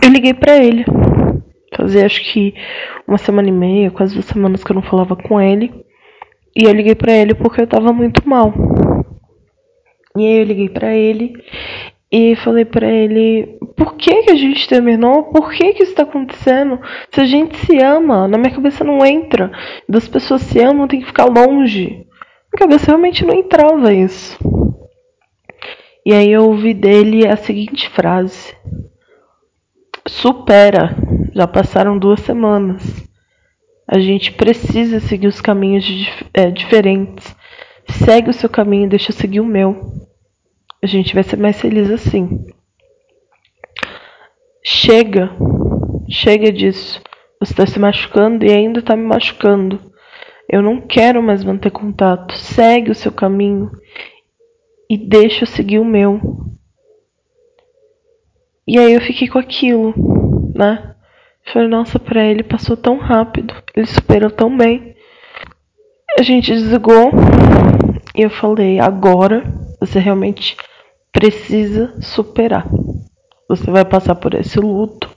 eu 0.01 0.09
liguei 0.09 0.33
para 0.33 0.57
ele. 0.57 0.85
Fazia 1.79 2.05
acho 2.05 2.21
que 2.33 2.53
uma 3.07 3.17
semana 3.17 3.47
e 3.47 3.53
meia, 3.53 3.89
quase 3.89 4.13
duas 4.13 4.25
semanas 4.25 4.63
que 4.63 4.71
eu 4.71 4.75
não 4.75 4.81
falava 4.81 5.15
com 5.15 5.39
ele. 5.39 5.71
E 6.53 6.65
eu 6.65 6.73
liguei 6.73 6.93
para 6.93 7.13
ele 7.13 7.33
porque 7.33 7.61
eu 7.61 7.67
tava 7.67 7.93
muito 7.93 8.27
mal. 8.27 8.53
E 10.17 10.25
aí 10.25 10.39
eu 10.39 10.43
liguei 10.43 10.67
para 10.67 10.93
ele 10.93 11.33
e 12.11 12.35
falei 12.35 12.65
para 12.65 12.85
ele: 12.85 13.57
por 13.77 13.95
que, 13.95 14.23
que 14.23 14.31
a 14.31 14.35
gente 14.35 14.67
terminou? 14.67 15.23
Por 15.31 15.51
que, 15.51 15.73
que 15.73 15.83
isso 15.83 15.95
tá 15.95 16.03
acontecendo? 16.03 16.81
Se 17.11 17.21
a 17.21 17.25
gente 17.25 17.55
se 17.59 17.77
ama, 17.81 18.27
na 18.27 18.37
minha 18.37 18.53
cabeça 18.53 18.83
não 18.83 19.05
entra. 19.05 19.49
Das 19.87 20.07
pessoas 20.07 20.41
se 20.41 20.59
amam, 20.59 20.87
tem 20.87 20.99
que 20.99 21.07
ficar 21.07 21.25
longe. 21.25 21.87
Na 21.87 21.95
minha 21.95 22.59
cabeça 22.59 22.87
realmente 22.87 23.23
não 23.23 23.35
entrava 23.35 23.93
isso. 23.93 24.37
E 26.05 26.13
aí 26.13 26.29
eu 26.29 26.43
ouvi 26.43 26.73
dele 26.73 27.25
a 27.25 27.37
seguinte 27.37 27.89
frase: 27.89 28.53
supera. 30.05 30.97
Já 31.39 31.47
passaram 31.47 31.97
duas 31.97 32.19
semanas. 32.19 32.83
A 33.87 33.97
gente 33.97 34.33
precisa 34.33 34.99
seguir 34.99 35.27
os 35.27 35.39
caminhos 35.39 35.85
é, 36.33 36.51
diferentes. 36.51 37.33
Segue 37.87 38.29
o 38.29 38.33
seu 38.33 38.49
caminho 38.49 38.87
e 38.87 38.89
deixa 38.89 39.11
eu 39.11 39.15
seguir 39.15 39.39
o 39.39 39.45
meu. 39.45 39.89
A 40.83 40.85
gente 40.85 41.13
vai 41.13 41.23
ser 41.23 41.37
mais 41.37 41.61
feliz 41.61 41.89
assim. 41.89 42.45
Chega. 44.61 45.31
Chega 46.09 46.51
disso. 46.51 47.01
Você 47.39 47.53
está 47.53 47.65
se 47.65 47.79
machucando 47.79 48.45
e 48.45 48.51
ainda 48.51 48.81
está 48.81 48.93
me 48.93 49.05
machucando. 49.05 49.79
Eu 50.49 50.61
não 50.61 50.81
quero 50.81 51.23
mais 51.23 51.41
manter 51.41 51.71
contato. 51.71 52.33
Segue 52.33 52.91
o 52.91 52.95
seu 52.95 53.13
caminho 53.13 53.71
e 54.89 54.97
deixa 54.97 55.43
eu 55.43 55.47
seguir 55.47 55.79
o 55.79 55.85
meu. 55.85 56.19
E 58.67 58.77
aí 58.77 58.91
eu 58.91 58.99
fiquei 58.99 59.29
com 59.29 59.39
aquilo, 59.39 59.93
né? 60.53 60.88
Nossa, 61.69 61.99
pra 61.99 62.23
ele 62.25 62.43
passou 62.43 62.77
tão 62.77 62.97
rápido, 62.97 63.53
ele 63.75 63.85
superou 63.87 64.29
tão 64.29 64.55
bem. 64.55 64.95
A 66.17 66.21
gente 66.21 66.51
desligou 66.53 67.11
e 68.15 68.21
eu 68.21 68.29
falei, 68.29 68.79
agora 68.79 69.51
você 69.79 69.99
realmente 69.99 70.55
precisa 71.11 71.95
superar. 72.01 72.67
Você 73.47 73.69
vai 73.71 73.83
passar 73.85 74.15
por 74.15 74.33
esse 74.35 74.59
luto, 74.59 75.09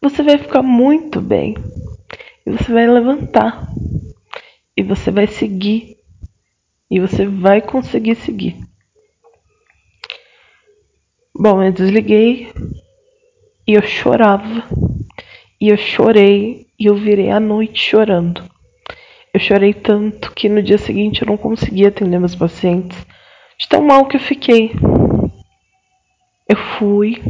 você 0.00 0.22
vai 0.22 0.38
ficar 0.38 0.62
muito 0.62 1.20
bem. 1.20 1.56
E 2.46 2.50
você 2.50 2.72
vai 2.72 2.86
levantar. 2.86 3.72
E 4.76 4.82
você 4.82 5.10
vai 5.10 5.26
seguir. 5.26 5.96
E 6.90 7.00
você 7.00 7.26
vai 7.26 7.60
conseguir 7.60 8.14
seguir. 8.14 8.56
Bom, 11.34 11.62
eu 11.62 11.72
desliguei 11.72 12.52
E 13.66 13.74
eu 13.74 13.82
chorava. 13.82 14.64
E 15.60 15.68
eu 15.68 15.76
chorei 15.76 16.66
e 16.78 16.86
eu 16.86 16.94
virei 16.94 17.30
a 17.30 17.40
noite 17.40 17.80
chorando. 17.80 18.42
Eu 19.32 19.40
chorei 19.40 19.72
tanto 19.72 20.32
que 20.32 20.48
no 20.48 20.62
dia 20.62 20.78
seguinte 20.78 21.22
eu 21.22 21.28
não 21.28 21.36
conseguia 21.36 21.88
atender 21.88 22.18
meus 22.18 22.34
pacientes, 22.34 23.06
de 23.58 23.68
tão 23.68 23.82
mal 23.82 24.06
que 24.06 24.16
eu 24.16 24.20
fiquei. 24.20 24.72
Eu 26.48 26.56
fui, 26.56 27.22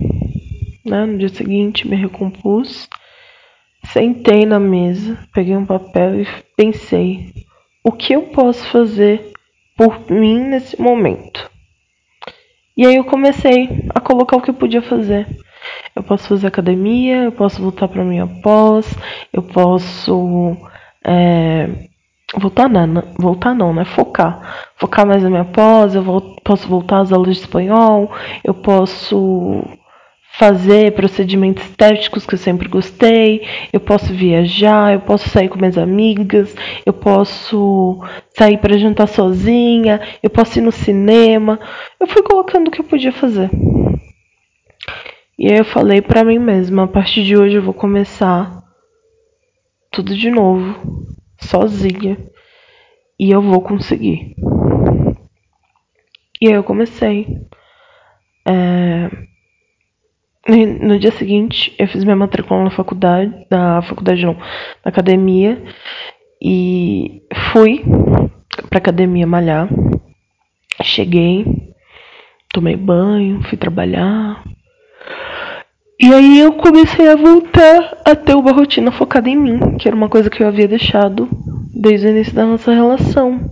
né, 0.85 1.07
no 1.07 1.19
dia 1.19 1.29
seguinte 1.29 1.89
me 1.89 1.97
recompus, 1.97 2.89
sentei 3.93 4.45
na 4.45 4.59
mesa, 4.59 5.19
peguei 5.33 5.57
um 5.57 5.67
papel 5.67 6.21
e 6.21 6.27
pensei: 6.57 7.33
o 7.85 7.93
que 7.93 8.13
eu 8.13 8.23
posso 8.23 8.67
fazer 8.69 9.33
por 9.77 10.11
mim 10.11 10.41
nesse 10.41 10.81
momento? 10.81 11.49
E 12.77 12.85
aí 12.85 12.97
eu 12.97 13.05
comecei 13.05 13.87
a 13.95 14.01
colocar 14.01 14.37
o 14.37 14.43
que 14.43 14.51
eu 14.51 14.55
podia 14.55 14.83
fazer. 14.83 15.27
Eu 15.95 16.03
posso 16.03 16.29
fazer 16.29 16.47
academia, 16.47 17.25
eu 17.25 17.33
posso 17.33 17.61
voltar 17.61 17.89
para 17.89 18.05
minha 18.05 18.27
pós, 18.27 18.87
eu 19.33 19.43
posso 19.43 20.57
é, 21.05 21.89
voltar 22.35 22.69
não, 22.69 23.03
voltar 23.19 23.55
não, 23.55 23.73
né? 23.73 23.85
Focar, 23.85 24.69
focar 24.77 25.07
mais 25.07 25.23
na 25.23 25.31
minha 25.31 25.45
pós, 25.45 25.95
eu 25.95 26.03
vou, 26.03 26.21
posso 26.45 26.69
voltar 26.69 27.01
às 27.01 27.13
aulas 27.13 27.37
de 27.37 27.43
espanhol, 27.43 28.11
eu 28.45 28.55
posso 28.55 29.63
fazer 30.39 30.93
procedimentos 30.93 31.65
estéticos 31.65 32.27
que 32.27 32.35
eu 32.35 32.39
sempre 32.39 32.69
gostei, 32.69 33.43
eu 33.73 33.81
posso 33.81 34.13
viajar, 34.13 34.93
eu 34.93 35.01
posso 35.01 35.29
sair 35.31 35.49
com 35.49 35.59
minhas 35.59 35.79
amigas, 35.79 36.55
eu 36.85 36.93
posso 36.93 37.99
sair 38.37 38.59
para 38.59 38.77
jantar 38.77 39.09
sozinha, 39.09 40.01
eu 40.23 40.29
posso 40.29 40.59
ir 40.59 40.63
no 40.63 40.73
cinema. 40.73 41.59
Eu 41.99 42.07
fui 42.07 42.23
colocando 42.23 42.69
o 42.69 42.71
que 42.71 42.81
eu 42.81 42.85
podia 42.85 43.13
fazer. 43.13 43.51
E 45.39 45.51
aí 45.51 45.59
eu 45.59 45.65
falei 45.65 46.01
para 46.01 46.25
mim 46.25 46.39
mesma, 46.39 46.85
a 46.85 46.89
partir 46.89 47.25
de 47.25 47.37
hoje 47.37 47.57
eu 47.57 47.63
vou 47.63 47.75
começar 47.75 48.63
tudo 49.91 50.17
de 50.17 50.31
novo, 50.31 51.05
sozinha, 51.39 52.19
e 53.19 53.31
eu 53.31 53.43
vou 53.43 53.61
conseguir. 53.61 54.35
E 56.41 56.49
aí 56.49 56.55
eu 56.55 56.65
comecei. 56.65 57.27
É 58.47 59.27
no 60.49 60.99
dia 60.99 61.11
seguinte, 61.11 61.75
eu 61.79 61.89
fiz 61.89 62.05
minha 62.05 62.17
matrícula 62.17 62.63
na 62.63 62.71
faculdade, 62.71 63.47
na 63.51 63.83
faculdade 63.83 64.25
não, 64.25 64.35
na 64.35 64.91
academia, 64.91 65.63
e 66.41 67.23
fui 67.53 67.83
pra 68.69 68.79
academia 68.79 69.27
malhar. 69.27 69.69
Cheguei, 70.83 71.45
tomei 72.53 72.77
banho, 72.77 73.43
fui 73.43 73.59
trabalhar. 73.59 74.45
E 76.01 76.13
aí 76.13 76.41
eu 76.41 76.53
comecei 76.53 77.09
a 77.09 77.17
voltar 77.17 77.99
a 78.05 78.15
ter 78.15 78.35
uma 78.35 78.53
rotina 78.53 78.91
focada 78.93 79.29
em 79.29 79.37
mim, 79.37 79.77
que 79.79 79.89
era 79.89 79.97
uma 79.97 80.09
coisa 80.09 80.29
que 80.29 80.43
eu 80.43 80.49
havia 80.49 80.69
deixado 80.69 81.29
desde 81.75 82.07
o 82.07 82.11
início 82.11 82.35
da 82.35 82.45
nossa 82.45 82.73
relação. 82.73 83.51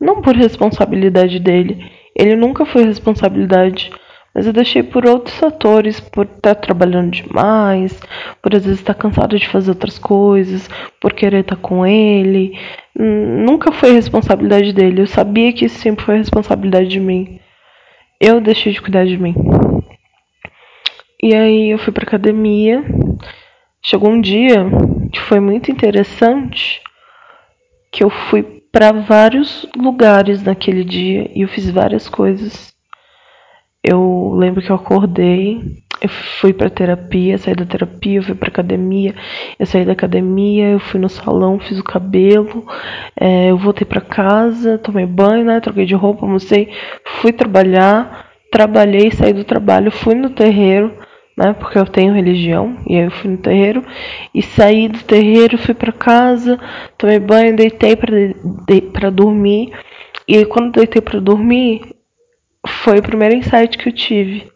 Não 0.00 0.20
por 0.20 0.34
responsabilidade 0.34 1.38
dele, 1.38 1.84
ele 2.14 2.36
nunca 2.36 2.66
foi 2.66 2.84
responsabilidade 2.84 3.90
mas 4.36 4.46
eu 4.46 4.52
deixei 4.52 4.82
por 4.82 5.06
outros 5.06 5.34
fatores, 5.38 5.98
por 5.98 6.26
estar 6.26 6.54
trabalhando 6.56 7.10
demais, 7.10 7.98
por 8.42 8.54
às 8.54 8.66
vezes 8.66 8.80
estar 8.80 8.92
cansado 8.92 9.38
de 9.38 9.48
fazer 9.48 9.70
outras 9.70 9.98
coisas, 9.98 10.68
por 11.00 11.14
querer 11.14 11.40
estar 11.40 11.56
com 11.56 11.86
ele. 11.86 12.52
Nunca 12.94 13.72
foi 13.72 13.92
responsabilidade 13.92 14.74
dele. 14.74 15.00
Eu 15.00 15.06
sabia 15.06 15.54
que 15.54 15.64
isso 15.64 15.78
sempre 15.78 16.04
foi 16.04 16.18
responsabilidade 16.18 16.88
de 16.88 17.00
mim. 17.00 17.40
Eu 18.20 18.38
deixei 18.38 18.74
de 18.74 18.82
cuidar 18.82 19.06
de 19.06 19.16
mim. 19.16 19.34
E 21.22 21.34
aí 21.34 21.70
eu 21.70 21.78
fui 21.78 21.92
pra 21.92 22.04
academia. 22.04 22.84
Chegou 23.82 24.10
um 24.10 24.20
dia 24.20 24.66
que 25.12 25.20
foi 25.20 25.40
muito 25.40 25.70
interessante 25.70 26.82
que 27.92 28.02
eu 28.02 28.10
fui 28.10 28.42
para 28.42 28.92
vários 28.92 29.66
lugares 29.76 30.42
naquele 30.42 30.84
dia 30.84 31.30
e 31.34 31.42
eu 31.42 31.48
fiz 31.48 31.70
várias 31.70 32.08
coisas 32.08 32.76
eu 33.88 34.32
lembro 34.34 34.60
que 34.60 34.70
eu 34.70 34.74
acordei, 34.74 35.62
eu 36.02 36.08
fui 36.08 36.52
para 36.52 36.68
terapia, 36.68 37.38
saí 37.38 37.54
da 37.54 37.64
terapia, 37.64 38.18
eu 38.18 38.22
fui 38.24 38.34
para 38.34 38.48
academia, 38.48 39.14
eu 39.56 39.64
saí 39.64 39.84
da 39.84 39.92
academia, 39.92 40.70
eu 40.70 40.80
fui 40.80 40.98
no 40.98 41.08
salão, 41.08 41.60
fiz 41.60 41.78
o 41.78 41.84
cabelo, 41.84 42.66
é, 43.18 43.52
eu 43.52 43.56
voltei 43.56 43.86
para 43.86 44.00
casa, 44.00 44.76
tomei 44.76 45.06
banho, 45.06 45.44
né, 45.44 45.60
troquei 45.60 45.86
de 45.86 45.94
roupa, 45.94 46.26
almocei, 46.26 46.68
fui 47.20 47.32
trabalhar, 47.32 48.28
trabalhei, 48.50 49.12
saí 49.12 49.32
do 49.32 49.44
trabalho, 49.44 49.92
fui 49.92 50.16
no 50.16 50.30
terreiro, 50.30 50.92
né, 51.36 51.52
porque 51.52 51.78
eu 51.78 51.84
tenho 51.84 52.14
religião, 52.14 52.78
e 52.86 52.96
aí 52.96 53.04
eu 53.04 53.10
fui 53.10 53.30
no 53.30 53.36
terreiro 53.36 53.84
e 54.34 54.42
saí 54.42 54.88
do 54.88 55.02
terreiro, 55.04 55.58
fui 55.58 55.74
para 55.74 55.92
casa, 55.92 56.58
tomei 56.96 57.18
banho, 57.18 57.54
deitei 57.54 57.94
para 57.94 59.10
dormir. 59.10 59.72
E 60.26 60.36
aí, 60.38 60.46
quando 60.46 60.72
deitei 60.72 61.00
para 61.00 61.20
dormir, 61.20 61.94
foi 62.66 62.98
o 62.98 63.02
primeiro 63.02 63.36
insight 63.36 63.76
que 63.78 63.88
eu 63.88 63.92
tive. 63.92 64.50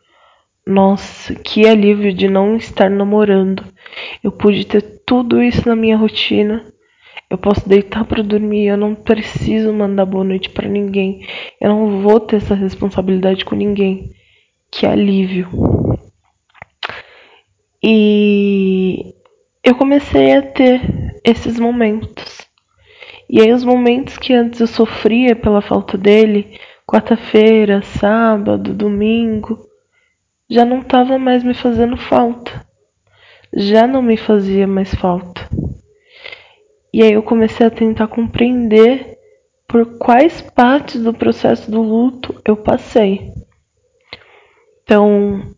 Nossa, 0.67 1.35
que 1.35 1.67
alívio 1.67 2.13
de 2.13 2.29
não 2.29 2.57
estar 2.57 2.91
namorando. 2.91 3.65
Eu 4.23 4.33
pude 4.33 4.65
ter 4.67 4.81
tudo 5.07 5.43
isso 5.43 5.69
na 5.69 5.77
minha 5.77 5.97
rotina. 5.97 6.65
Eu 7.29 7.39
posso 7.39 7.69
deitar 7.69 8.05
para 8.05 8.23
dormir, 8.23 8.67
eu 8.67 8.77
não 8.77 8.95
preciso 8.95 9.73
mandar 9.73 10.05
boa 10.07 10.25
noite 10.25 10.51
para 10.51 10.69
ninguém. 10.69 11.25
Eu 11.61 11.69
não 11.69 12.01
vou 12.01 12.19
ter 12.19 12.37
essa 12.37 12.55
responsabilidade 12.55 13.45
com 13.45 13.55
ninguém. 13.55 14.11
Que 14.71 14.87
alívio. 14.87 15.49
E 17.83 19.15
eu 19.65 19.75
comecei 19.75 20.33
a 20.37 20.43
ter 20.43 20.81
esses 21.25 21.59
momentos. 21.59 22.47
E 23.29 23.41
aí 23.41 23.53
os 23.53 23.65
momentos 23.65 24.19
que 24.19 24.35
antes 24.35 24.61
eu 24.61 24.67
sofria 24.67 25.37
pela 25.37 25.63
falta 25.63 25.97
dele, 25.97 26.59
quarta-feira, 26.87 27.81
sábado, 27.83 28.75
domingo, 28.75 29.67
já 30.49 30.65
não 30.65 30.81
estava 30.81 31.19
mais 31.19 31.45
me 31.45 31.55
fazendo 31.55 31.97
falta. 31.97 32.67
Já 33.55 33.87
não 33.87 34.03
me 34.03 34.17
fazia 34.17 34.67
mais 34.67 34.95
falta. 34.95 35.49
E 36.93 37.03
aí 37.03 37.13
eu 37.13 37.23
comecei 37.23 37.65
a 37.67 37.71
tentar 37.71 38.09
compreender 38.09 39.17
por 39.69 39.99
quais 39.99 40.43
partes 40.43 41.01
do 41.01 41.15
processo 41.15 41.71
do 41.71 41.81
luto 41.81 42.41
eu 42.45 42.57
passei. 42.57 43.33
Então, 44.83 45.55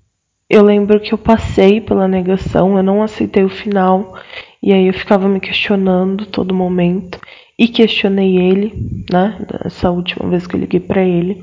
eu 0.53 0.63
lembro 0.63 1.01
que 1.01 1.15
eu 1.15 1.19
passei 1.19 1.81
pela 1.81 2.07
negação, 2.07 2.77
eu 2.77 2.83
não 2.83 3.03
aceitei 3.03 3.43
o 3.43 3.49
final, 3.49 4.15
e 4.63 4.71
aí 4.71 4.87
eu 4.87 4.93
ficava 4.93 5.27
me 5.27 5.41
questionando 5.41 6.27
todo 6.27 6.55
momento 6.55 7.19
e 7.59 7.67
questionei 7.67 8.37
ele, 8.37 9.01
né? 9.11 9.39
Essa 9.65 9.91
última 9.91 10.29
vez 10.29 10.47
que 10.47 10.55
eu 10.55 10.61
liguei 10.61 10.79
para 10.79 11.03
ele. 11.03 11.41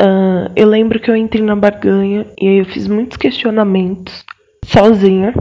Uh, 0.00 0.46
eu 0.54 0.68
lembro 0.68 1.00
que 1.00 1.10
eu 1.10 1.16
entrei 1.16 1.42
na 1.42 1.56
barganha 1.56 2.24
e 2.40 2.46
aí 2.46 2.58
eu 2.58 2.64
fiz 2.66 2.86
muitos 2.86 3.16
questionamentos 3.16 4.24
sozinha. 4.64 5.34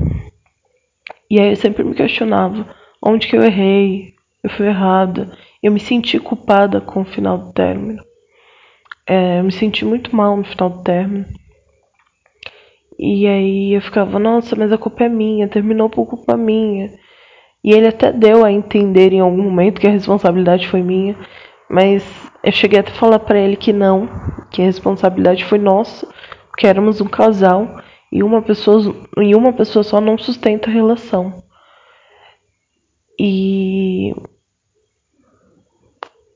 E 1.29 1.39
aí 1.39 1.51
eu 1.51 1.55
sempre 1.55 1.83
me 1.83 1.93
questionava 1.93 2.67
onde 3.05 3.27
que 3.27 3.37
eu 3.37 3.43
errei, 3.43 4.15
eu 4.43 4.49
fui 4.49 4.65
errada. 4.65 5.37
Eu 5.61 5.71
me 5.71 5.79
senti 5.79 6.19
culpada 6.19 6.81
com 6.81 7.01
o 7.01 7.05
final 7.05 7.37
do 7.37 7.53
término. 7.53 8.03
É, 9.07 9.39
eu 9.39 9.43
me 9.43 9.51
senti 9.51 9.85
muito 9.85 10.15
mal 10.15 10.35
no 10.35 10.43
final 10.43 10.71
do 10.71 10.81
término. 10.81 11.25
E 12.99 13.25
aí 13.25 13.73
eu 13.73 13.81
ficava, 13.81 14.19
nossa, 14.19 14.57
mas 14.57 14.73
a 14.73 14.77
culpa 14.77 15.05
é 15.05 15.09
minha, 15.09 15.47
terminou 15.47 15.89
por 15.89 16.05
culpa 16.05 16.35
minha. 16.35 16.91
E 17.63 17.71
ele 17.71 17.87
até 17.87 18.11
deu 18.11 18.43
a 18.43 18.51
entender 18.51 19.13
em 19.13 19.21
algum 19.21 19.43
momento 19.43 19.79
que 19.79 19.87
a 19.87 19.91
responsabilidade 19.91 20.67
foi 20.67 20.81
minha, 20.81 21.15
mas 21.69 22.03
eu 22.43 22.51
cheguei 22.51 22.79
até 22.79 22.91
a 22.91 22.95
falar 22.95 23.19
para 23.19 23.39
ele 23.39 23.55
que 23.55 23.71
não, 23.71 24.09
que 24.51 24.61
a 24.61 24.65
responsabilidade 24.65 25.45
foi 25.45 25.59
nossa, 25.59 26.07
que 26.57 26.67
éramos 26.67 26.99
um 26.99 27.07
casal 27.07 27.81
e 28.11 28.21
uma 28.21 28.41
pessoa 28.41 28.93
e 29.17 29.33
uma 29.33 29.53
pessoa 29.53 29.83
só 29.83 30.01
não 30.01 30.17
sustenta 30.17 30.69
a 30.69 30.73
relação. 30.73 31.41
E 33.17 34.13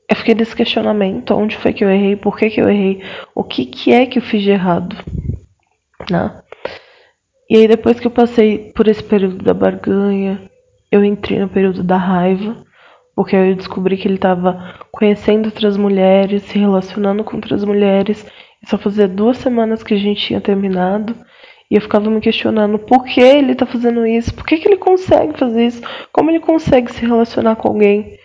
eu 0.08 0.16
fiquei 0.16 0.34
nesse 0.34 0.56
questionamento, 0.56 1.34
onde 1.34 1.56
foi 1.56 1.72
que 1.74 1.84
eu 1.84 1.90
errei, 1.90 2.16
por 2.16 2.38
que 2.38 2.48
que 2.48 2.60
eu 2.60 2.68
errei, 2.70 3.02
o 3.34 3.44
que 3.44 3.66
que 3.66 3.92
é 3.92 4.06
que 4.06 4.18
eu 4.18 4.22
fiz 4.22 4.42
de 4.42 4.50
errado, 4.50 4.96
né? 6.10 6.43
E 7.48 7.56
aí 7.56 7.68
depois 7.68 8.00
que 8.00 8.06
eu 8.06 8.10
passei 8.10 8.72
por 8.74 8.88
esse 8.88 9.02
período 9.02 9.36
da 9.44 9.52
barganha, 9.52 10.50
eu 10.90 11.04
entrei 11.04 11.38
no 11.38 11.48
período 11.48 11.82
da 11.82 11.96
raiva, 11.96 12.64
porque 13.14 13.36
eu 13.36 13.54
descobri 13.54 13.96
que 13.96 14.08
ele 14.08 14.14
estava 14.14 14.74
conhecendo 14.90 15.46
outras 15.46 15.76
mulheres, 15.76 16.42
se 16.44 16.58
relacionando 16.58 17.22
com 17.22 17.36
outras 17.36 17.64
mulheres. 17.64 18.26
E 18.62 18.68
só 18.68 18.78
fazia 18.78 19.06
duas 19.06 19.36
semanas 19.38 19.82
que 19.82 19.94
a 19.94 19.98
gente 19.98 20.26
tinha 20.26 20.40
terminado. 20.40 21.14
E 21.70 21.76
eu 21.76 21.80
ficava 21.80 22.10
me 22.10 22.20
questionando 22.20 22.78
por 22.78 23.04
que 23.04 23.20
ele 23.20 23.52
está 23.52 23.66
fazendo 23.66 24.06
isso, 24.06 24.34
por 24.34 24.44
que, 24.44 24.58
que 24.58 24.68
ele 24.68 24.76
consegue 24.76 25.38
fazer 25.38 25.66
isso, 25.66 25.82
como 26.12 26.30
ele 26.30 26.40
consegue 26.40 26.92
se 26.92 27.04
relacionar 27.04 27.56
com 27.56 27.68
alguém. 27.68 28.18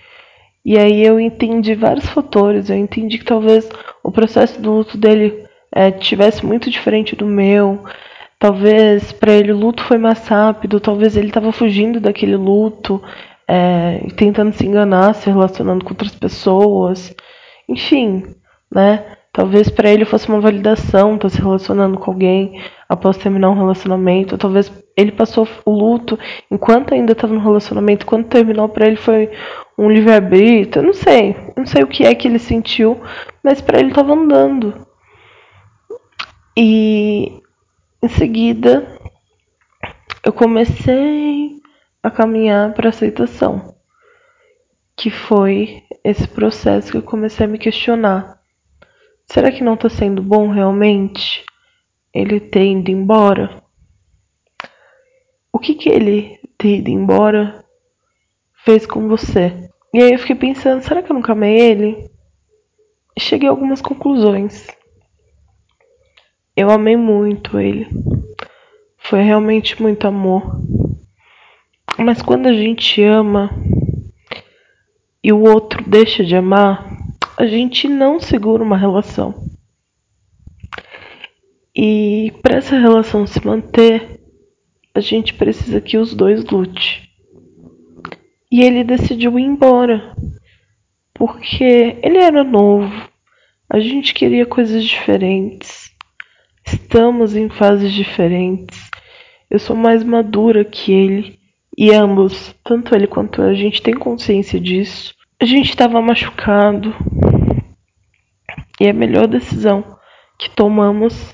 E 0.64 0.78
aí 0.78 1.04
eu 1.04 1.20
entendi 1.20 1.74
vários 1.74 2.06
fatores, 2.08 2.70
eu 2.70 2.76
entendi 2.76 3.18
que 3.18 3.26
talvez 3.26 3.70
o 4.04 4.12
processo 4.12 4.62
do 4.62 4.72
luto 4.72 4.98
dele 4.98 5.46
é, 5.74 5.90
tivesse 5.90 6.46
muito 6.46 6.70
diferente 6.70 7.16
do 7.16 7.26
meu, 7.26 7.84
Talvez 8.40 9.12
para 9.12 9.34
ele 9.34 9.52
o 9.52 9.58
luto 9.58 9.84
foi 9.84 9.98
mais 9.98 10.26
rápido, 10.26 10.80
talvez 10.80 11.18
ele 11.18 11.28
estava 11.28 11.52
fugindo 11.52 12.00
daquele 12.00 12.38
luto, 12.38 13.02
é, 13.46 14.08
tentando 14.16 14.54
se 14.54 14.66
enganar, 14.66 15.14
se 15.14 15.30
relacionando 15.30 15.84
com 15.84 15.92
outras 15.92 16.16
pessoas. 16.16 17.14
Enfim, 17.68 18.24
né? 18.74 19.18
Talvez 19.34 19.70
para 19.70 19.90
ele 19.90 20.06
fosse 20.06 20.28
uma 20.30 20.40
validação, 20.40 21.16
estar 21.16 21.30
tá 21.30 21.36
se 21.36 21.42
relacionando 21.42 22.00
com 22.00 22.12
alguém 22.12 22.62
após 22.88 23.18
terminar 23.18 23.50
um 23.50 23.58
relacionamento. 23.58 24.38
Talvez 24.38 24.72
ele 24.98 25.12
passou 25.12 25.48
o 25.66 25.72
luto 25.72 26.18
enquanto 26.50 26.94
ainda 26.94 27.12
estava 27.12 27.34
no 27.34 27.40
relacionamento. 27.40 28.06
Quando 28.06 28.28
terminou 28.28 28.70
para 28.70 28.88
ele 28.88 28.96
foi 28.96 29.30
um 29.78 29.90
livre-arbítrio. 29.90 30.82
Eu 30.82 30.88
não 30.88 30.94
sei. 30.94 31.32
Eu 31.32 31.54
não 31.58 31.66
sei 31.66 31.84
o 31.84 31.88
que 31.88 32.06
é 32.06 32.16
que 32.16 32.28
ele 32.28 32.40
sentiu, 32.40 33.02
mas 33.44 33.62
para 33.62 33.80
ele 33.80 33.90
estava 33.90 34.14
andando. 34.14 34.74
E 36.58 37.42
em 38.02 38.08
seguida 38.08 39.00
eu 40.24 40.34
comecei 40.34 41.58
a 42.02 42.10
caminhar 42.10 42.74
para 42.74 42.90
aceitação, 42.90 43.76
que 44.96 45.10
foi 45.10 45.84
esse 46.04 46.28
processo 46.28 46.92
que 46.92 46.98
eu 46.98 47.04
comecei 47.04 47.46
a 47.46 47.50
me 47.50 47.58
questionar 47.58 48.40
Será 49.32 49.52
que 49.52 49.64
não 49.64 49.76
está 49.76 49.88
sendo 49.90 50.24
bom 50.24 50.50
realmente 50.50 51.46
ele 52.12 52.40
ter 52.40 52.66
ido 52.66 52.90
embora? 52.90 53.64
O 55.54 55.60
que 55.60 55.76
que 55.76 55.88
ele 55.88 56.40
ter 56.58 56.78
ido 56.78 56.90
embora 56.90 57.64
fez 58.66 58.88
com 58.88 59.08
você? 59.08 59.70
E 59.94 60.02
aí 60.02 60.14
eu 60.14 60.20
fiquei 60.20 60.36
pensando, 60.36 60.82
será 60.82 61.04
que 61.04 61.12
eu 61.12 61.16
nunca 61.16 61.34
amei 61.34 61.60
ele? 61.60 62.10
E 63.16 63.22
cheguei 63.22 63.48
a 63.48 63.52
algumas 63.52 63.82
conclusões. 63.82 64.66
Eu 66.70 66.74
amei 66.74 66.96
muito 66.96 67.60
ele. 67.60 67.88
Foi 68.96 69.24
realmente 69.24 69.82
muito 69.82 70.08
amor. 70.08 70.62
Mas 71.98 72.22
quando 72.22 72.46
a 72.46 72.54
gente 72.54 73.02
ama 73.02 73.50
e 75.24 75.34
o 75.34 75.42
outro 75.42 75.84
deixa 75.90 76.24
de 76.24 76.36
amar, 76.36 76.88
a 77.36 77.48
gente 77.48 77.88
não 77.88 78.20
segura 78.20 78.62
uma 78.62 78.78
relação. 78.78 79.34
E 81.76 82.32
para 82.44 82.58
essa 82.58 82.78
relação 82.78 83.26
se 83.26 83.44
manter, 83.44 84.22
a 84.94 85.00
gente 85.00 85.34
precisa 85.34 85.82
que 85.82 85.98
os 85.98 86.14
dois 86.14 86.46
lute. 86.46 87.10
E 88.52 88.62
ele 88.62 88.84
decidiu 88.84 89.40
ir 89.40 89.44
embora, 89.44 90.16
porque 91.16 91.98
ele 92.04 92.20
era 92.20 92.44
novo, 92.44 93.10
a 93.68 93.80
gente 93.80 94.14
queria 94.14 94.46
coisas 94.46 94.84
diferentes, 94.84 95.89
estamos 96.74 97.36
em 97.36 97.50
fases 97.50 97.92
diferentes. 97.92 98.90
Eu 99.50 99.60
sou 99.60 99.76
mais 99.76 100.04
madura 100.04 100.64
que 100.64 100.92
ele, 100.92 101.40
e 101.78 101.92
ambos, 101.92 102.56
tanto 102.64 102.96
ele 102.96 103.08
quanto 103.08 103.42
eu, 103.42 103.50
a 103.50 103.54
gente 103.54 103.82
tem 103.82 103.94
consciência 103.94 104.60
disso. 104.60 105.14
A 105.42 105.46
gente 105.46 105.70
estava 105.70 106.02
machucado, 106.02 106.94
e 108.80 108.88
a 108.88 108.94
melhor 108.94 109.28
decisão 109.28 109.84
que 110.38 110.50
tomamos 110.50 111.34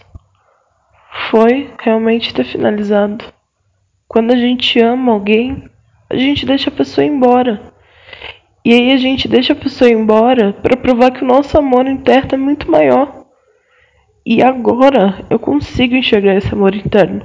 foi 1.30 1.72
realmente 1.80 2.34
ter 2.34 2.44
finalizado. 2.44 3.24
Quando 4.08 4.32
a 4.32 4.36
gente 4.36 4.80
ama 4.80 5.12
alguém, 5.12 5.70
a 6.10 6.16
gente 6.16 6.46
deixa 6.46 6.70
a 6.70 6.74
pessoa 6.74 7.06
embora. 7.06 7.74
E 8.64 8.74
aí 8.74 8.92
a 8.92 8.98
gente 8.98 9.28
deixa 9.28 9.54
a 9.54 9.56
pessoa 9.56 9.90
embora 9.90 10.54
para 10.54 10.76
provar 10.76 11.12
que 11.12 11.24
o 11.24 11.28
nosso 11.28 11.58
amor 11.58 11.86
interno 11.86 12.34
é 12.34 12.38
muito 12.38 12.70
maior. 12.70 13.25
E 14.26 14.42
agora 14.42 15.24
eu 15.30 15.38
consigo 15.38 15.96
enxergar 15.96 16.36
esse 16.36 16.52
amor 16.52 16.74
interno. 16.74 17.22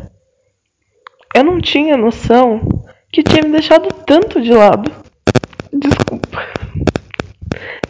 Eu 1.34 1.44
não 1.44 1.58
tinha 1.58 1.96
noção 1.96 2.60
que 3.10 3.22
tinha 3.22 3.42
me 3.42 3.52
deixado 3.52 3.88
tanto 4.04 4.40
de 4.42 4.52
lado. 4.52 4.92
Desculpa. 5.72 6.46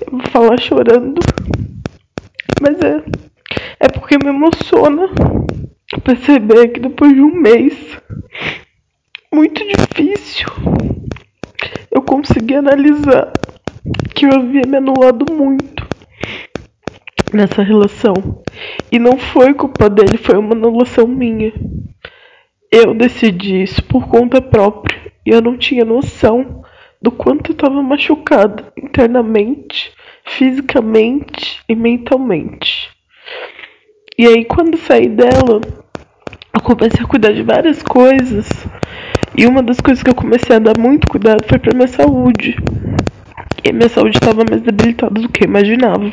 Eu 0.01 0.13
vou 0.13 0.27
falar 0.31 0.61
chorando. 0.61 1.19
Mas 2.63 2.79
é, 2.81 3.03
é 3.81 3.89
porque 3.89 4.17
me 4.17 4.29
emociona 4.31 5.09
perceber 6.05 6.69
que 6.69 6.79
depois 6.79 7.13
de 7.13 7.21
um 7.21 7.35
mês 7.35 7.75
muito 9.33 9.61
difícil 9.67 10.47
eu 11.91 12.01
consegui 12.03 12.55
analisar 12.55 13.33
que 14.15 14.27
eu 14.27 14.35
havia 14.35 14.63
me 14.69 14.77
anulado 14.77 15.27
muito 15.33 15.80
nessa 17.33 17.63
relação. 17.63 18.43
E 18.91 18.99
não 18.99 19.19
foi 19.19 19.55
culpa 19.55 19.89
dele, 19.89 20.17
foi 20.17 20.37
uma 20.37 20.55
anulação 20.55 21.07
minha. 21.07 21.53
Eu 22.71 22.95
decidi 22.95 23.63
isso 23.63 23.83
por 23.85 24.09
conta 24.09 24.41
própria 24.41 25.13
e 25.27 25.31
eu 25.31 25.41
não 25.41 25.57
tinha 25.57 25.85
noção 25.85 26.65
do 27.03 27.11
quanto 27.11 27.51
eu 27.51 27.55
estava 27.55 27.83
machucada 27.83 28.73
internamente 28.77 29.93
fisicamente 30.25 31.61
e 31.69 31.75
mentalmente. 31.75 32.89
E 34.19 34.27
aí, 34.27 34.45
quando 34.45 34.77
saí 34.77 35.09
dela, 35.09 35.61
eu 36.55 36.61
comecei 36.63 37.05
a 37.05 37.09
cuidar 37.09 37.33
de 37.33 37.43
várias 37.43 37.83
coisas. 37.83 38.49
E 39.37 39.47
uma 39.47 39.63
das 39.63 39.81
coisas 39.81 40.03
que 40.03 40.11
eu 40.11 40.15
comecei 40.15 40.57
a 40.57 40.59
dar 40.59 40.79
muito 40.79 41.09
cuidado 41.09 41.45
foi 41.49 41.59
pra 41.59 41.75
minha 41.75 41.89
saúde. 41.89 42.57
E 43.65 43.71
a 43.71 43.73
minha 43.73 43.89
saúde 43.89 44.17
estava 44.17 44.45
mais 44.49 44.63
debilitada 44.63 45.21
do 45.21 45.29
que 45.29 45.45
eu 45.45 45.49
imaginava. 45.49 46.11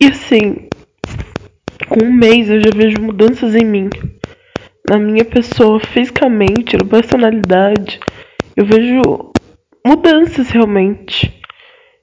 E 0.00 0.06
assim, 0.06 0.68
com 1.88 2.04
um 2.04 2.12
mês 2.12 2.48
eu 2.48 2.60
já 2.60 2.70
vejo 2.74 3.00
mudanças 3.00 3.54
em 3.56 3.64
mim. 3.64 3.90
Na 4.88 4.96
minha 4.96 5.24
pessoa, 5.24 5.80
fisicamente, 5.80 6.76
na 6.76 6.84
personalidade. 6.84 7.98
Eu 8.56 8.64
vejo 8.64 9.02
mudanças 9.84 10.50
realmente. 10.50 11.34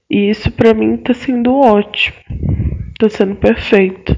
E 0.10 0.30
isso 0.30 0.52
para 0.52 0.74
mim 0.74 0.98
tá 0.98 1.14
sendo 1.14 1.56
ótimo. 1.56 2.18
Tá 3.00 3.10
sendo 3.10 3.36
perfeito. 3.36 4.18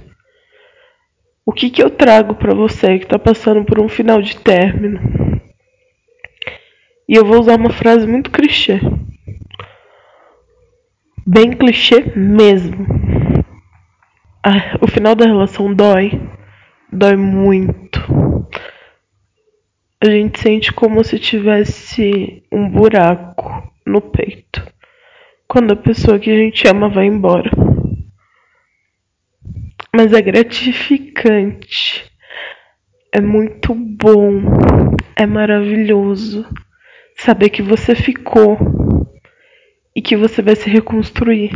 O 1.46 1.54
que 1.54 1.70
que 1.70 1.82
eu 1.82 1.90
trago 1.90 2.36
para 2.36 2.56
você 2.56 2.98
que 2.98 3.06
tá 3.06 3.20
passando 3.20 3.64
por 3.64 3.80
um 3.80 3.88
final 3.88 4.22
de 4.22 4.38
término? 4.38 5.00
E 7.08 7.16
eu 7.16 7.24
vou 7.24 7.40
usar 7.40 7.58
uma 7.58 7.70
frase 7.70 8.06
muito 8.06 8.32
clichê. 8.32 8.82
Bem 11.26 11.52
clichê 11.52 12.12
mesmo. 12.16 13.07
O 14.82 14.88
final 14.88 15.16
da 15.16 15.26
relação 15.26 15.74
dói. 15.74 16.12
Dói 16.92 17.16
muito. 17.16 18.00
A 20.02 20.10
gente 20.10 20.40
sente 20.40 20.72
como 20.72 21.04
se 21.04 21.20
tivesse 21.20 22.44
um 22.52 22.70
buraco 22.70 23.74
no 23.86 24.00
peito. 24.00 24.66
Quando 25.48 25.72
a 25.72 25.76
pessoa 25.76 26.20
que 26.20 26.30
a 26.30 26.36
gente 26.36 26.68
ama 26.68 26.88
vai 26.88 27.08
embora. 27.08 27.50
Mas 29.94 30.14
é 30.14 30.22
gratificante, 30.22 32.06
é 33.12 33.20
muito 33.20 33.74
bom, 33.74 34.44
é 35.16 35.26
maravilhoso 35.26 36.46
saber 37.16 37.50
que 37.50 37.64
você 37.64 37.96
ficou 37.96 38.58
e 39.96 40.02
que 40.02 40.16
você 40.16 40.42
vai 40.44 40.56
se 40.56 40.70
reconstruir. 40.70 41.52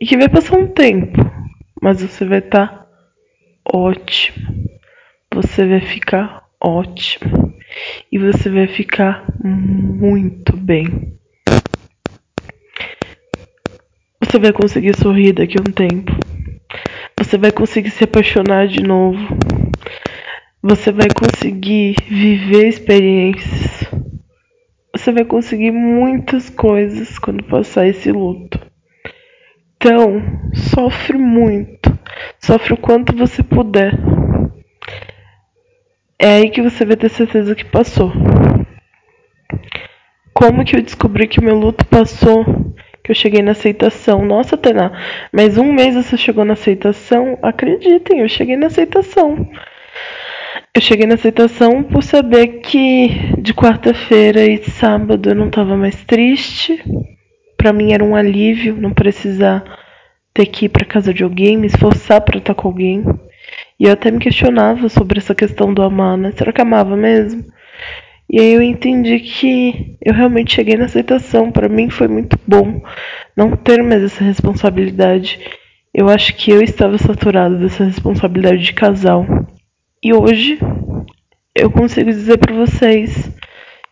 E 0.00 0.06
que 0.06 0.16
vai 0.16 0.28
passar 0.28 0.56
um 0.56 0.68
tempo, 0.68 1.18
mas 1.84 2.00
você 2.00 2.24
vai 2.24 2.38
estar 2.38 2.66
tá 2.66 2.86
ótimo, 3.70 4.64
você 5.30 5.66
vai 5.66 5.82
ficar 5.82 6.48
ótimo 6.58 7.54
e 8.10 8.18
você 8.18 8.48
vai 8.48 8.66
ficar 8.66 9.22
muito 9.44 10.56
bem. 10.56 11.12
Você 14.18 14.38
vai 14.38 14.50
conseguir 14.50 14.96
sorrir 14.96 15.34
daqui 15.34 15.58
a 15.58 15.60
um 15.60 15.72
tempo. 15.74 16.10
Você 17.18 17.36
vai 17.36 17.52
conseguir 17.52 17.90
se 17.90 18.04
apaixonar 18.04 18.66
de 18.66 18.82
novo. 18.82 19.36
Você 20.62 20.90
vai 20.90 21.08
conseguir 21.14 21.96
viver 22.08 22.66
experiências. 22.66 23.84
Você 24.96 25.12
vai 25.12 25.26
conseguir 25.26 25.70
muitas 25.70 26.48
coisas 26.48 27.18
quando 27.18 27.44
passar 27.44 27.86
esse 27.86 28.10
luto. 28.10 28.63
Então, 29.84 30.22
sofre 30.54 31.18
muito. 31.18 31.92
Sofre 32.40 32.72
o 32.72 32.76
quanto 32.78 33.14
você 33.14 33.42
puder. 33.42 33.92
É 36.18 36.36
aí 36.36 36.48
que 36.48 36.62
você 36.62 36.86
vai 36.86 36.96
ter 36.96 37.10
certeza 37.10 37.54
que 37.54 37.66
passou. 37.66 38.10
Como 40.32 40.64
que 40.64 40.74
eu 40.74 40.80
descobri 40.80 41.28
que 41.28 41.44
meu 41.44 41.54
luto 41.54 41.84
passou? 41.84 42.46
Que 43.02 43.10
eu 43.10 43.14
cheguei 43.14 43.42
na 43.42 43.50
aceitação. 43.50 44.24
Nossa, 44.24 44.56
Tainá, 44.56 44.90
mas 45.30 45.58
um 45.58 45.70
mês 45.70 45.94
você 45.94 46.16
chegou 46.16 46.46
na 46.46 46.54
aceitação? 46.54 47.38
Acreditem, 47.42 48.20
eu 48.20 48.28
cheguei 48.28 48.56
na 48.56 48.68
aceitação. 48.68 49.46
Eu 50.74 50.80
cheguei 50.80 51.06
na 51.06 51.16
aceitação 51.16 51.82
por 51.82 52.02
saber 52.02 52.60
que 52.62 53.08
de 53.38 53.52
quarta-feira 53.52 54.46
e 54.46 54.64
sábado 54.64 55.28
eu 55.28 55.34
não 55.34 55.48
estava 55.48 55.76
mais 55.76 56.02
triste. 56.04 56.82
Para 57.64 57.72
mim 57.72 57.94
era 57.94 58.04
um 58.04 58.14
alívio 58.14 58.76
não 58.76 58.92
precisar 58.92 59.64
ter 60.34 60.44
que 60.44 60.66
ir 60.66 60.68
para 60.68 60.84
casa 60.84 61.14
de 61.14 61.24
alguém, 61.24 61.56
me 61.56 61.66
esforçar 61.66 62.20
para 62.20 62.36
estar 62.36 62.54
com 62.54 62.68
alguém. 62.68 63.02
E 63.80 63.84
eu 63.84 63.92
até 63.92 64.10
me 64.10 64.18
questionava 64.18 64.86
sobre 64.90 65.18
essa 65.18 65.34
questão 65.34 65.72
do 65.72 65.80
amar, 65.80 66.18
né? 66.18 66.30
Será 66.36 66.52
que 66.52 66.60
amava 66.60 66.94
mesmo? 66.94 67.42
E 68.28 68.38
aí 68.38 68.52
eu 68.52 68.60
entendi 68.60 69.18
que 69.18 69.96
eu 70.04 70.12
realmente 70.12 70.54
cheguei 70.54 70.76
na 70.76 70.84
aceitação. 70.84 71.50
Para 71.50 71.66
mim 71.66 71.88
foi 71.88 72.06
muito 72.06 72.38
bom 72.46 72.82
não 73.34 73.56
ter 73.56 73.82
mais 73.82 74.02
essa 74.02 74.22
responsabilidade. 74.22 75.40
Eu 75.94 76.10
acho 76.10 76.36
que 76.36 76.50
eu 76.50 76.60
estava 76.60 76.98
saturada 76.98 77.56
dessa 77.56 77.82
responsabilidade 77.82 78.58
de 78.58 78.74
casal. 78.74 79.24
E 80.02 80.12
hoje 80.12 80.58
eu 81.54 81.70
consigo 81.70 82.10
dizer 82.10 82.36
para 82.36 82.54
vocês 82.54 83.32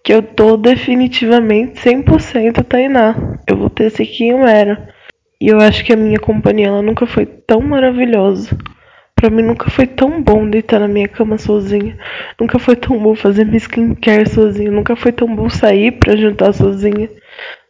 que 0.04 0.12
eu 0.12 0.22
tô 0.22 0.56
definitivamente 0.56 1.80
100% 1.80 2.64
Tainá. 2.64 3.38
Eu 3.46 3.56
vou 3.56 3.70
ter 3.70 3.90
ser 3.90 4.06
quem 4.06 4.30
eu 4.30 4.46
era. 4.46 4.92
E 5.40 5.48
eu 5.48 5.58
acho 5.58 5.84
que 5.84 5.92
a 5.92 5.96
minha 5.96 6.18
companhia 6.18 6.68
ela 6.68 6.82
nunca 6.82 7.06
foi 7.06 7.26
tão 7.26 7.60
maravilhosa. 7.60 8.56
Pra 9.14 9.30
mim 9.30 9.42
nunca 9.42 9.70
foi 9.70 9.86
tão 9.86 10.20
bom 10.22 10.48
deitar 10.48 10.80
na 10.80 10.88
minha 10.88 11.06
cama 11.06 11.38
sozinha. 11.38 11.96
Nunca 12.40 12.58
foi 12.58 12.74
tão 12.74 12.98
bom 12.98 13.14
fazer 13.14 13.44
minha 13.44 13.58
skincare 13.58 14.28
sozinha. 14.28 14.70
Nunca 14.70 14.96
foi 14.96 15.12
tão 15.12 15.32
bom 15.34 15.48
sair 15.48 15.92
pra 15.92 16.16
jantar 16.16 16.52
sozinha. 16.52 17.08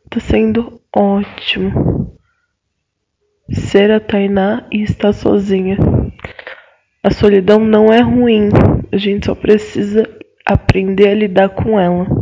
Tá 0.09 0.21
sendo 0.21 0.81
ótimo. 0.95 2.17
Ser 3.51 3.91
a 3.91 4.01
Tainá 4.01 4.67
e 4.73 4.83
estar 4.83 5.13
sozinha. 5.13 5.77
A 7.03 7.11
solidão 7.11 7.59
não 7.59 7.93
é 7.93 8.01
ruim. 8.01 8.49
A 8.91 8.97
gente 8.97 9.27
só 9.27 9.35
precisa 9.35 10.09
aprender 10.47 11.09
a 11.09 11.15
lidar 11.15 11.51
com 11.51 11.79
ela. 11.79 12.22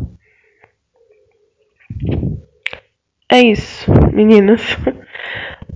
É 3.33 3.41
isso, 3.41 3.89
meninas. 4.13 4.61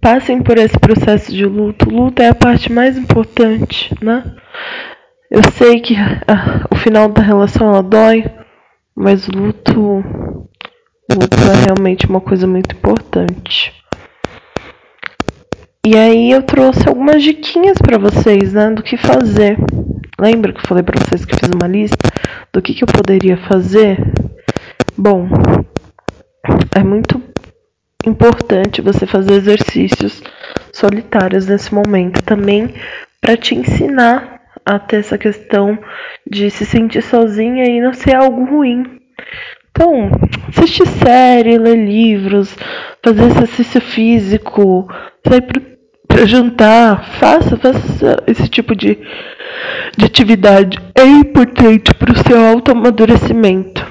Passem 0.00 0.42
por 0.42 0.58
esse 0.58 0.76
processo 0.78 1.32
de 1.32 1.46
luto. 1.46 1.88
Luto 1.88 2.20
é 2.20 2.28
a 2.28 2.34
parte 2.34 2.70
mais 2.72 2.98
importante, 2.98 3.94
né? 4.02 4.24
Eu 5.30 5.40
sei 5.52 5.80
que 5.80 5.94
ah, 5.96 6.66
o 6.70 6.74
final 6.74 7.08
da 7.08 7.22
relação 7.22 7.68
ela 7.68 7.82
dói, 7.82 8.24
mas 8.94 9.28
o 9.28 9.30
luto, 9.30 10.04
luto 11.10 11.36
é 11.50 11.64
realmente 11.64 12.06
uma 12.06 12.20
coisa 12.20 12.46
muito 12.46 12.74
importante. 12.74 13.72
E 15.86 15.96
aí 15.96 16.32
eu 16.32 16.42
trouxe 16.42 16.88
algumas 16.88 17.22
diquinhas 17.22 17.78
para 17.78 17.98
vocês, 17.98 18.52
né, 18.52 18.70
do 18.70 18.82
que 18.82 18.96
fazer. 18.96 19.58
Lembra 20.18 20.52
que 20.52 20.58
eu 20.58 20.68
falei 20.68 20.82
para 20.82 21.00
vocês 21.00 21.24
que 21.24 21.34
eu 21.34 21.38
fiz 21.38 21.50
uma 21.50 21.68
lista 21.68 22.10
do 22.52 22.60
que, 22.60 22.74
que 22.74 22.82
eu 22.82 22.88
poderia 22.88 23.36
fazer? 23.36 23.98
Bom, 24.96 25.28
é 26.74 26.82
muito 26.82 27.33
importante 28.08 28.80
você 28.80 29.06
fazer 29.06 29.34
exercícios 29.34 30.22
solitários 30.72 31.46
nesse 31.46 31.72
momento 31.74 32.22
também 32.22 32.74
para 33.20 33.36
te 33.36 33.54
ensinar 33.54 34.40
a 34.64 34.78
ter 34.78 34.96
essa 34.96 35.18
questão 35.18 35.78
de 36.28 36.50
se 36.50 36.64
sentir 36.64 37.02
sozinha 37.02 37.64
e 37.64 37.80
não 37.80 37.92
ser 37.92 38.14
algo 38.14 38.44
ruim. 38.44 39.00
Então, 39.70 40.10
assistir 40.48 40.86
série, 40.86 41.58
ler 41.58 41.76
livros, 41.76 42.56
fazer 43.02 43.24
exercício 43.24 43.80
físico, 43.80 44.88
sair 45.26 45.42
para 46.06 46.26
jantar, 46.26 47.04
faça, 47.18 47.56
faça 47.56 48.22
esse 48.26 48.48
tipo 48.48 48.74
de, 48.74 48.96
de 49.96 50.04
atividade. 50.04 50.78
É 50.94 51.04
importante 51.04 51.92
para 51.94 52.12
o 52.12 52.18
seu 52.18 52.40
autoamadurecimento 52.46 53.83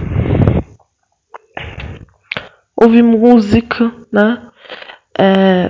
ouvir 2.83 3.03
música, 3.03 3.91
né? 4.11 4.47
É, 5.17 5.69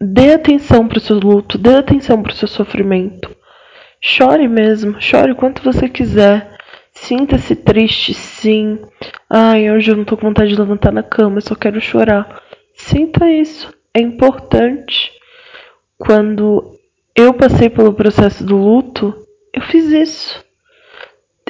dê 0.00 0.32
atenção 0.32 0.86
para 0.88 0.98
o 0.98 1.00
seu 1.00 1.18
luto, 1.18 1.56
dê 1.56 1.76
atenção 1.76 2.22
para 2.22 2.32
o 2.32 2.34
seu 2.34 2.48
sofrimento. 2.48 3.34
Chore 4.00 4.48
mesmo, 4.48 5.00
chore 5.00 5.34
quanto 5.34 5.62
você 5.62 5.88
quiser. 5.88 6.54
Sinta-se 6.92 7.56
triste, 7.56 8.14
sim. 8.14 8.78
Ai, 9.28 9.70
hoje 9.70 9.90
eu 9.90 9.96
não 9.96 10.04
tô 10.04 10.16
com 10.16 10.28
vontade 10.28 10.50
de 10.50 10.60
levantar 10.60 10.92
na 10.92 11.02
cama, 11.02 11.38
eu 11.38 11.42
só 11.42 11.54
quero 11.54 11.80
chorar. 11.80 12.42
Sinta 12.74 13.28
isso, 13.30 13.72
é 13.92 14.00
importante. 14.00 15.12
Quando 15.98 16.78
eu 17.16 17.32
passei 17.32 17.70
pelo 17.70 17.94
processo 17.94 18.44
do 18.44 18.56
luto, 18.56 19.14
eu 19.52 19.62
fiz 19.62 19.86
isso. 19.86 20.44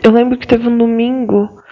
Eu 0.02 0.12
lembro 0.12 0.38
que 0.38 0.46
teve 0.46 0.68
um 0.68 0.76
domingo 0.76 1.62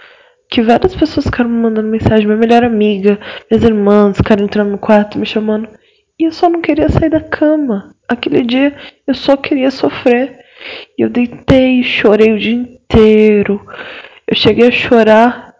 que 0.53 0.61
várias 0.61 0.95
pessoas 0.95 1.25
ficaram 1.25 1.49
me 1.49 1.57
mandando 1.57 1.89
mensagem, 1.89 2.27
minha 2.27 2.37
melhor 2.37 2.63
amiga, 2.63 3.19
minhas 3.49 3.63
irmãs 3.63 4.15
ficaram 4.15 4.45
entrando 4.45 4.69
no 4.69 4.77
quarto 4.77 5.17
me 5.17 5.25
chamando. 5.25 5.67
E 6.19 6.25
eu 6.25 6.31
só 6.31 6.47
não 6.47 6.61
queria 6.61 6.87
sair 6.89 7.09
da 7.09 7.19
cama. 7.19 7.95
Aquele 8.07 8.43
dia 8.43 8.75
eu 9.07 9.15
só 9.15 9.35
queria 9.35 9.71
sofrer. 9.71 10.37
E 10.95 11.01
eu 11.01 11.09
deitei 11.09 11.79
e 11.79 11.83
chorei 11.83 12.33
o 12.33 12.37
dia 12.37 12.53
inteiro. 12.53 13.65
Eu 14.27 14.35
cheguei 14.35 14.67
a 14.67 14.71
chorar 14.71 15.55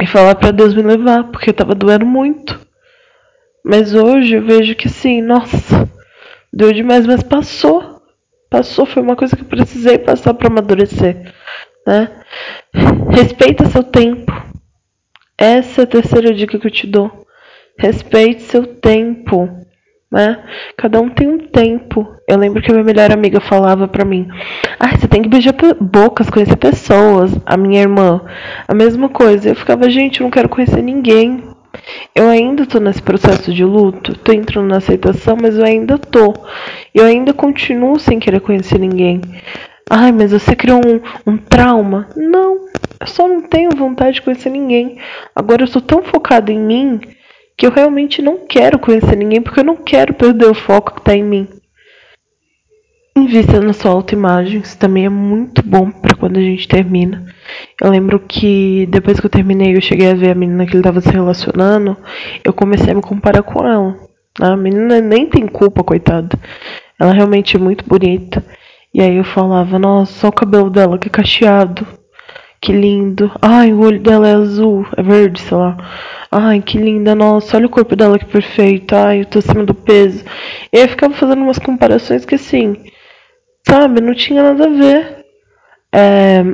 e 0.00 0.06
falar 0.06 0.36
para 0.36 0.50
Deus 0.50 0.72
me 0.72 0.80
levar, 0.80 1.24
porque 1.24 1.52
tava 1.52 1.74
doendo 1.74 2.06
muito. 2.06 2.58
Mas 3.62 3.94
hoje 3.94 4.36
eu 4.36 4.42
vejo 4.42 4.74
que 4.74 4.88
sim, 4.88 5.20
nossa, 5.20 5.86
deu 6.50 6.72
demais, 6.72 7.06
mas 7.06 7.22
passou. 7.22 8.00
Passou, 8.48 8.86
foi 8.86 9.02
uma 9.02 9.16
coisa 9.16 9.36
que 9.36 9.42
eu 9.42 9.48
precisei 9.48 9.98
passar 9.98 10.32
para 10.32 10.48
amadurecer, 10.48 11.30
né? 11.86 12.10
Respeita 13.10 13.66
seu 13.66 13.82
tempo. 13.82 14.32
Essa 15.36 15.82
é 15.82 15.84
a 15.84 15.88
terceira 15.88 16.32
dica 16.32 16.58
que 16.58 16.66
eu 16.66 16.70
te 16.70 16.86
dou. 16.86 17.26
Respeite 17.78 18.42
seu 18.42 18.66
tempo, 18.66 19.48
né? 20.10 20.44
Cada 20.76 21.00
um 21.00 21.08
tem 21.08 21.28
um 21.28 21.38
tempo. 21.38 22.06
Eu 22.28 22.38
lembro 22.38 22.62
que 22.62 22.70
a 22.70 22.74
minha 22.74 22.84
melhor 22.84 23.10
amiga 23.10 23.40
falava 23.40 23.88
para 23.88 24.04
mim: 24.04 24.28
"Ah, 24.78 24.96
você 24.96 25.08
tem 25.08 25.22
que 25.22 25.28
beijar 25.28 25.54
bocas, 25.80 26.30
conhecer 26.30 26.56
pessoas". 26.56 27.32
A 27.44 27.56
minha 27.56 27.80
irmã, 27.80 28.20
a 28.68 28.74
mesma 28.74 29.08
coisa. 29.08 29.50
Eu 29.50 29.56
ficava: 29.56 29.90
"Gente, 29.90 30.20
eu 30.20 30.24
não 30.24 30.30
quero 30.30 30.48
conhecer 30.48 30.82
ninguém". 30.82 31.42
Eu 32.14 32.28
ainda 32.28 32.64
tô 32.64 32.78
nesse 32.78 33.02
processo 33.02 33.52
de 33.52 33.64
luto, 33.64 34.16
tô 34.18 34.32
entrando 34.32 34.68
na 34.68 34.76
aceitação, 34.76 35.36
mas 35.40 35.58
eu 35.58 35.64
ainda 35.64 35.98
tô. 35.98 36.32
Eu 36.94 37.04
ainda 37.04 37.32
continuo 37.34 37.98
sem 37.98 38.20
querer 38.20 38.40
conhecer 38.40 38.78
ninguém. 38.78 39.20
Ai, 39.90 40.12
mas 40.12 40.32
você 40.32 40.56
criou 40.56 40.80
um, 40.84 41.32
um 41.32 41.36
trauma? 41.36 42.08
Não, 42.16 42.66
eu 43.00 43.06
só 43.06 43.28
não 43.28 43.42
tenho 43.42 43.70
vontade 43.76 44.16
de 44.16 44.22
conhecer 44.22 44.50
ninguém. 44.50 44.98
Agora 45.34 45.62
eu 45.62 45.66
sou 45.66 45.82
tão 45.82 46.02
focado 46.02 46.50
em 46.50 46.58
mim 46.58 47.00
que 47.56 47.66
eu 47.66 47.70
realmente 47.70 48.22
não 48.22 48.46
quero 48.46 48.78
conhecer 48.78 49.16
ninguém 49.16 49.42
porque 49.42 49.60
eu 49.60 49.64
não 49.64 49.76
quero 49.76 50.14
perder 50.14 50.46
o 50.46 50.54
foco 50.54 50.94
que 50.94 51.00
está 51.00 51.14
em 51.14 51.22
mim. 51.22 51.48
Invista 53.16 53.60
na 53.60 53.72
sua 53.72 53.92
autoimagem, 53.92 54.60
isso 54.60 54.76
também 54.76 55.04
é 55.06 55.08
muito 55.08 55.62
bom 55.62 55.88
para 55.88 56.16
quando 56.16 56.36
a 56.36 56.42
gente 56.42 56.66
termina. 56.66 57.24
Eu 57.80 57.88
lembro 57.90 58.18
que 58.18 58.86
depois 58.86 59.20
que 59.20 59.26
eu 59.26 59.30
terminei, 59.30 59.76
eu 59.76 59.80
cheguei 59.80 60.10
a 60.10 60.14
ver 60.14 60.32
a 60.32 60.34
menina 60.34 60.66
que 60.66 60.72
ele 60.72 60.80
estava 60.80 61.00
se 61.00 61.10
relacionando, 61.10 61.96
eu 62.44 62.52
comecei 62.52 62.90
a 62.90 62.94
me 62.94 63.02
comparar 63.02 63.42
com 63.44 63.64
ela. 63.64 63.96
A 64.40 64.56
menina 64.56 65.00
nem 65.00 65.26
tem 65.26 65.46
culpa, 65.46 65.84
coitada. 65.84 66.36
Ela 66.98 67.12
realmente 67.12 67.56
é 67.56 67.60
muito 67.60 67.84
bonita. 67.86 68.44
E 68.94 69.02
aí 69.02 69.16
eu 69.16 69.24
falava, 69.24 69.76
nossa, 69.76 70.12
só 70.12 70.28
o 70.28 70.32
cabelo 70.32 70.70
dela 70.70 70.96
que 70.96 71.10
cacheado. 71.10 71.84
Que 72.60 72.72
lindo. 72.72 73.30
Ai, 73.42 73.72
o 73.72 73.80
olho 73.80 74.00
dela 74.00 74.28
é 74.28 74.34
azul, 74.34 74.86
é 74.96 75.02
verde, 75.02 75.40
sei 75.40 75.56
lá. 75.56 75.76
Ai, 76.30 76.62
que 76.62 76.78
linda, 76.78 77.12
nossa, 77.12 77.56
olha 77.56 77.66
o 77.66 77.70
corpo 77.70 77.96
dela 77.96 78.18
que 78.18 78.24
perfeito. 78.24 78.94
Ai, 78.94 79.22
eu 79.22 79.26
tô 79.26 79.40
acima 79.40 79.64
do 79.64 79.74
peso. 79.74 80.24
E 80.72 80.78
aí 80.78 80.84
eu 80.84 80.88
ficava 80.88 81.12
fazendo 81.12 81.42
umas 81.42 81.58
comparações 81.58 82.24
que 82.24 82.36
assim, 82.36 82.76
sabe, 83.66 84.00
não 84.00 84.14
tinha 84.14 84.42
nada 84.44 84.66
a 84.66 84.70
ver. 84.70 85.24
É, 85.92 86.44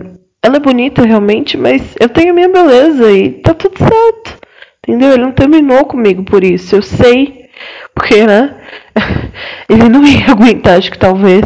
ela 0.42 0.56
é 0.56 0.60
bonita 0.60 1.02
realmente, 1.04 1.58
mas 1.58 1.94
eu 2.00 2.08
tenho 2.08 2.30
a 2.30 2.34
minha 2.34 2.48
beleza 2.48 3.12
e 3.12 3.32
tá 3.42 3.52
tudo 3.52 3.76
certo. 3.78 4.40
Entendeu? 4.88 5.12
Ele 5.12 5.22
não 5.24 5.32
terminou 5.32 5.84
comigo 5.84 6.24
por 6.24 6.42
isso. 6.42 6.74
Eu 6.74 6.82
sei. 6.82 7.50
Porque, 7.94 8.26
né? 8.26 8.56
Ele 9.68 9.88
não 9.90 10.02
ia 10.04 10.30
aguentar, 10.32 10.78
acho 10.78 10.90
que 10.90 10.98
talvez 10.98 11.44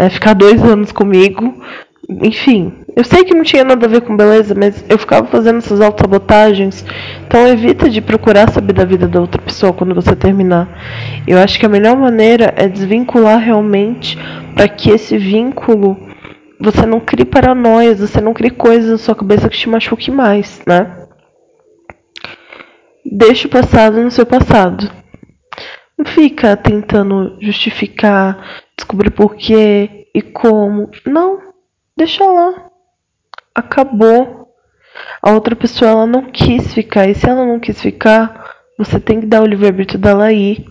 é, 0.00 0.08
ficar 0.08 0.32
dois 0.32 0.62
anos 0.64 0.90
comigo. 0.92 1.62
Enfim, 2.08 2.72
eu 2.96 3.04
sei 3.04 3.22
que 3.22 3.34
não 3.34 3.44
tinha 3.44 3.62
nada 3.62 3.84
a 3.84 3.88
ver 3.88 4.00
com 4.00 4.16
beleza, 4.16 4.54
mas 4.54 4.82
eu 4.88 4.98
ficava 4.98 5.26
fazendo 5.26 5.58
essas 5.58 5.78
autossabotagens. 5.78 6.84
Então 7.26 7.46
evita 7.46 7.88
de 7.88 8.00
procurar 8.00 8.50
saber 8.50 8.72
da 8.72 8.84
vida 8.86 9.06
da 9.06 9.20
outra 9.20 9.40
pessoa 9.42 9.74
quando 9.74 9.94
você 9.94 10.16
terminar. 10.16 10.66
Eu 11.26 11.38
acho 11.38 11.60
que 11.60 11.66
a 11.66 11.68
melhor 11.68 11.96
maneira 11.98 12.54
é 12.56 12.66
desvincular 12.66 13.38
realmente 13.38 14.18
para 14.54 14.66
que 14.66 14.90
esse 14.90 15.18
vínculo 15.18 15.98
você 16.58 16.86
não 16.86 17.00
crie 17.00 17.26
paranoias, 17.26 18.00
você 18.00 18.20
não 18.20 18.32
crie 18.32 18.50
coisas 18.50 18.90
na 18.90 18.98
sua 18.98 19.14
cabeça 19.14 19.48
que 19.48 19.56
te 19.56 19.68
machuque 19.68 20.10
mais, 20.10 20.62
né? 20.66 20.96
Deixe 23.04 23.46
o 23.46 23.50
passado 23.50 24.02
no 24.02 24.10
seu 24.10 24.24
passado. 24.24 24.99
Não 26.00 26.06
fica 26.06 26.56
tentando 26.56 27.36
justificar, 27.42 28.62
descobrir 28.74 29.10
por 29.10 29.36
quê 29.36 30.08
e 30.14 30.22
como. 30.22 30.90
Não, 31.04 31.52
deixa 31.94 32.24
lá. 32.24 32.70
Acabou. 33.54 34.48
A 35.20 35.32
outra 35.32 35.54
pessoa 35.54 35.90
ela 35.90 36.06
não 36.06 36.32
quis 36.32 36.72
ficar. 36.72 37.06
E 37.06 37.14
se 37.14 37.28
ela 37.28 37.44
não 37.44 37.60
quis 37.60 37.82
ficar, 37.82 38.56
você 38.78 38.98
tem 38.98 39.20
que 39.20 39.26
dar 39.26 39.42
o 39.42 39.46
livre-arbítrio 39.46 40.00
dela 40.00 40.32
ir 40.32 40.64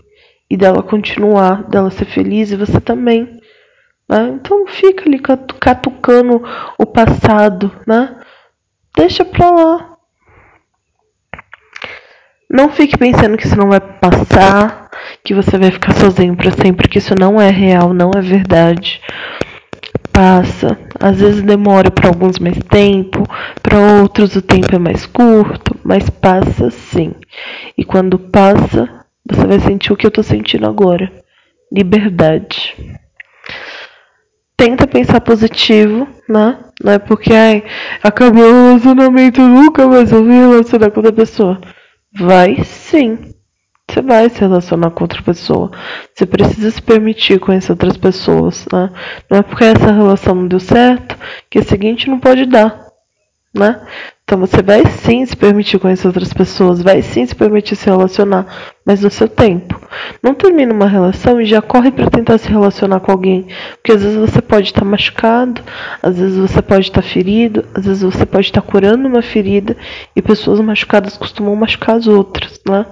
e 0.50 0.58
dela 0.58 0.82
continuar, 0.82 1.62
dela 1.70 1.92
ser 1.92 2.06
feliz 2.06 2.52
e 2.52 2.56
você 2.56 2.82
também. 2.82 3.40
Né? 4.10 4.30
Então 4.30 4.66
fica 4.66 5.04
ali 5.08 5.20
catucando 5.20 6.42
o 6.76 6.88
passado, 6.88 7.72
né? 7.86 8.20
Deixa 8.98 9.24
pra 9.24 9.52
lá. 9.52 9.98
Não 12.50 12.70
fique 12.70 12.98
pensando 12.98 13.38
que 13.38 13.46
isso 13.46 13.56
não 13.56 13.70
vai 13.70 13.80
passar, 13.80 14.89
que 15.24 15.34
você 15.34 15.58
vai 15.58 15.72
ficar 15.72 15.94
sozinho 15.94 16.36
para 16.36 16.52
sempre, 16.52 16.88
que 16.88 16.98
isso 16.98 17.14
não 17.20 17.40
é 17.40 17.50
real, 17.50 17.94
não 17.94 18.12
é 18.16 18.22
verdade. 18.22 19.02
Passa, 20.12 20.78
às 21.00 21.20
vezes 21.20 21.42
demora 21.42 21.90
para 21.90 22.10
alguns 22.10 22.40
mais 22.40 22.58
tempo, 22.70 23.24
para 23.62 23.80
outros 24.02 24.36
o 24.36 24.42
tempo 24.42 24.76
é 24.76 24.80
mais 24.80 25.06
curto, 25.06 25.78
mas 25.84 26.10
passa 26.10 26.70
sim. 26.70 27.14
E 27.78 27.86
quando 27.86 28.20
passa, 28.20 28.90
você 29.30 29.46
vai 29.48 29.60
sentir 29.60 29.94
o 29.94 29.96
que 29.96 30.06
eu 30.06 30.12
tô 30.12 30.22
sentindo 30.24 30.68
agora. 30.68 31.12
Liberdade. 31.72 32.76
Tenta 34.58 34.86
pensar 34.86 35.22
positivo, 35.22 36.08
né? 36.28 36.58
Não 36.84 36.92
é 36.94 37.00
porque 37.00 37.32
ai, 37.34 37.64
acabou 38.04 38.44
o 38.44 38.68
relacionamento, 38.68 39.42
nunca 39.42 39.88
mais 39.88 40.12
vou 40.12 40.24
me 40.24 40.34
relacionar 40.34 40.92
com 40.92 41.00
outra 41.00 41.14
pessoa. 41.14 41.62
Vai 42.14 42.64
sim. 42.64 43.18
Você 43.90 44.02
vai 44.04 44.30
se 44.30 44.40
relacionar 44.40 44.92
com 44.92 45.04
outra 45.04 45.22
pessoa. 45.24 45.72
Você 46.14 46.26
precisa 46.26 46.70
se 46.70 46.82
permitir 46.82 47.40
conhecer 47.40 47.72
outras 47.72 47.98
pessoas, 47.98 48.68
né? 48.72 48.92
Não 49.30 49.40
é 49.40 49.42
porque 49.42 49.64
essa 49.64 49.92
relação 49.92 50.36
não 50.36 50.48
deu 50.48 50.60
certo 50.60 51.18
que 51.50 51.58
a 51.58 51.64
seguinte 51.64 52.08
não 52.08 52.20
pode 52.20 52.46
dar, 52.46 52.86
né? 53.54 53.82
Então 54.30 54.38
você 54.38 54.62
vai 54.62 54.86
sim 54.86 55.26
se 55.26 55.36
permitir 55.36 55.80
conhecer 55.80 56.06
outras 56.06 56.32
pessoas, 56.32 56.84
vai 56.84 57.02
sim 57.02 57.26
se 57.26 57.34
permitir 57.34 57.76
se 57.76 57.88
relacionar, 57.88 58.46
mas 58.86 59.02
no 59.02 59.10
seu 59.10 59.28
tempo. 59.28 59.82
Não 60.22 60.36
termina 60.36 60.72
uma 60.72 60.86
relação 60.86 61.42
e 61.42 61.46
já 61.46 61.64
corre 61.64 61.90
para 61.90 62.12
tentar 62.12 62.38
se 62.38 62.48
relacionar 62.48 63.00
com 63.00 63.12
alguém, 63.12 63.48
porque 63.78 63.94
às 63.94 64.04
vezes 64.04 64.20
você 64.20 64.40
pode 64.40 64.68
estar 64.68 64.82
tá 64.82 64.86
machucado, 64.86 65.64
às 66.04 66.20
vezes 66.20 66.38
você 66.38 66.62
pode 66.62 66.82
estar 66.82 67.02
tá 67.02 67.08
ferido, 67.08 67.66
às 67.74 67.86
vezes 67.86 68.04
você 68.04 68.24
pode 68.24 68.46
estar 68.46 68.62
tá 68.62 68.68
curando 68.72 69.08
uma 69.08 69.24
ferida 69.24 69.76
e 70.16 70.22
pessoas 70.22 70.60
machucadas 70.60 71.18
costumam 71.18 71.56
machucar 71.56 71.96
as 71.96 72.06
outras, 72.06 72.62
né? 72.70 72.86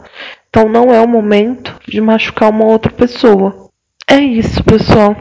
Então 0.57 0.67
não 0.67 0.91
é 0.91 0.99
o 0.99 1.07
momento 1.07 1.75
de 1.87 2.01
machucar 2.01 2.49
uma 2.49 2.65
outra 2.65 2.91
pessoa. 2.91 3.69
É 4.09 4.17
isso, 4.17 4.63
pessoal. 4.63 5.15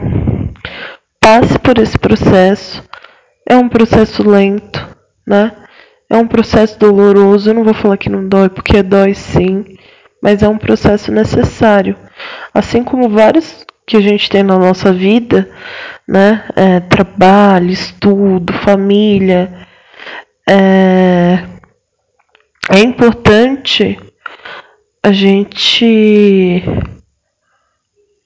Passe 1.21 1.59
por 1.59 1.77
esse 1.77 1.95
processo. 1.95 2.83
É 3.47 3.55
um 3.55 3.69
processo 3.69 4.27
lento, 4.27 4.83
né? 5.27 5.51
É 6.09 6.17
um 6.17 6.25
processo 6.25 6.79
doloroso, 6.79 7.51
eu 7.51 7.53
não 7.53 7.63
vou 7.63 7.75
falar 7.75 7.97
que 7.97 8.09
não 8.09 8.27
dói, 8.27 8.49
porque 8.49 8.81
dói 8.81 9.13
sim, 9.13 9.63
mas 10.23 10.41
é 10.41 10.49
um 10.49 10.57
processo 10.57 11.11
necessário. 11.11 11.95
Assim 12.51 12.83
como 12.83 13.07
vários 13.07 13.63
que 13.85 13.95
a 13.95 14.01
gente 14.01 14.31
tem 14.31 14.41
na 14.41 14.57
nossa 14.57 14.91
vida, 14.91 15.47
né? 16.07 16.45
É, 16.55 16.79
trabalho, 16.79 17.69
estudo, 17.69 18.53
família. 18.53 19.67
É, 20.49 21.43
é 22.71 22.79
importante 22.79 23.99
a 25.07 25.11
gente 25.11 26.63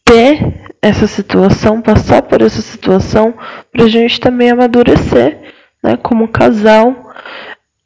ter 0.04 0.74
essa 0.82 1.06
situação, 1.06 1.82
passar 1.82 2.24
por 2.24 2.41
essa 2.41 2.62
situação, 2.62 3.36
para 3.72 3.86
a 3.86 3.88
gente 3.88 4.20
também 4.20 4.50
amadurecer, 4.50 5.54
né? 5.84 5.96
Como 5.98 6.28
casal 6.28 7.13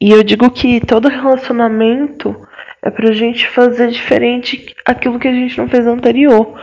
e 0.00 0.10
eu 0.10 0.22
digo 0.22 0.50
que 0.50 0.80
todo 0.80 1.08
relacionamento 1.08 2.34
é 2.82 2.90
pra 2.90 3.12
gente 3.12 3.48
fazer 3.48 3.88
diferente 3.88 4.74
aquilo 4.84 5.18
que 5.18 5.28
a 5.28 5.32
gente 5.32 5.56
não 5.58 5.68
fez 5.68 5.86
anterior. 5.86 6.58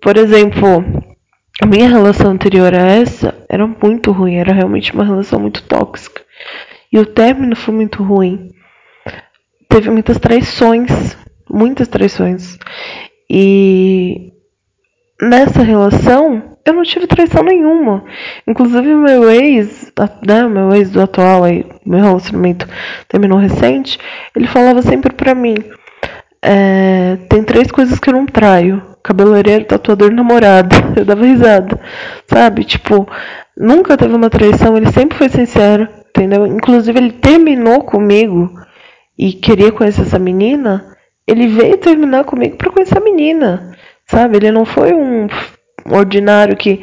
Por 0.00 0.16
exemplo, 0.16 0.84
a 1.60 1.66
minha 1.66 1.88
relação 1.88 2.30
anterior 2.30 2.74
a 2.74 2.86
essa 2.86 3.34
era 3.48 3.66
muito 3.66 4.12
ruim, 4.12 4.36
era 4.36 4.52
realmente 4.52 4.92
uma 4.92 5.04
relação 5.04 5.40
muito 5.40 5.62
tóxica. 5.64 6.22
E 6.92 6.98
o 6.98 7.06
término 7.06 7.56
foi 7.56 7.74
muito 7.74 8.02
ruim. 8.02 8.50
Teve 9.68 9.90
muitas 9.90 10.18
traições, 10.18 11.16
muitas 11.50 11.88
traições. 11.88 12.58
E 13.28 14.32
nessa 15.20 15.62
relação 15.62 16.56
eu 16.64 16.72
não 16.74 16.82
tive 16.82 17.06
traição 17.06 17.42
nenhuma. 17.42 18.04
Inclusive 18.46 18.94
meu 18.94 19.30
ex, 19.30 19.92
né, 20.26 20.46
meu 20.48 20.72
ex 20.74 20.90
do 20.90 21.00
atual 21.00 21.44
aí, 21.44 21.66
meu 21.84 22.00
relacionamento 22.00 22.68
terminou 23.08 23.38
recente, 23.38 23.98
ele 24.36 24.46
falava 24.46 24.82
sempre 24.82 25.12
pra 25.12 25.34
mim, 25.34 25.56
é, 26.42 27.16
tem 27.28 27.42
três 27.42 27.70
coisas 27.70 27.98
que 27.98 28.08
eu 28.08 28.14
não 28.14 28.26
traio. 28.26 28.82
Cabeleireiro, 29.02 29.64
tatuador 29.64 30.10
namorado. 30.10 30.74
Eu 30.96 31.04
dava 31.04 31.24
risada. 31.24 31.80
Sabe? 32.26 32.64
Tipo, 32.64 33.06
nunca 33.56 33.96
teve 33.96 34.14
uma 34.14 34.30
traição, 34.30 34.76
ele 34.76 34.90
sempre 34.90 35.16
foi 35.16 35.28
sincero, 35.28 35.88
entendeu? 36.08 36.46
Inclusive 36.46 36.98
ele 36.98 37.12
terminou 37.12 37.82
comigo 37.82 38.50
e 39.18 39.32
queria 39.32 39.72
conhecer 39.72 40.02
essa 40.02 40.18
menina, 40.18 40.89
ele 41.30 41.46
veio 41.46 41.78
terminar 41.78 42.24
comigo 42.24 42.56
para 42.56 42.70
conhecer 42.70 42.98
a 42.98 43.00
menina. 43.00 43.72
Sabe? 44.06 44.36
Ele 44.36 44.50
não 44.50 44.64
foi 44.64 44.92
um 44.92 45.28
ordinário 45.88 46.56
que. 46.56 46.82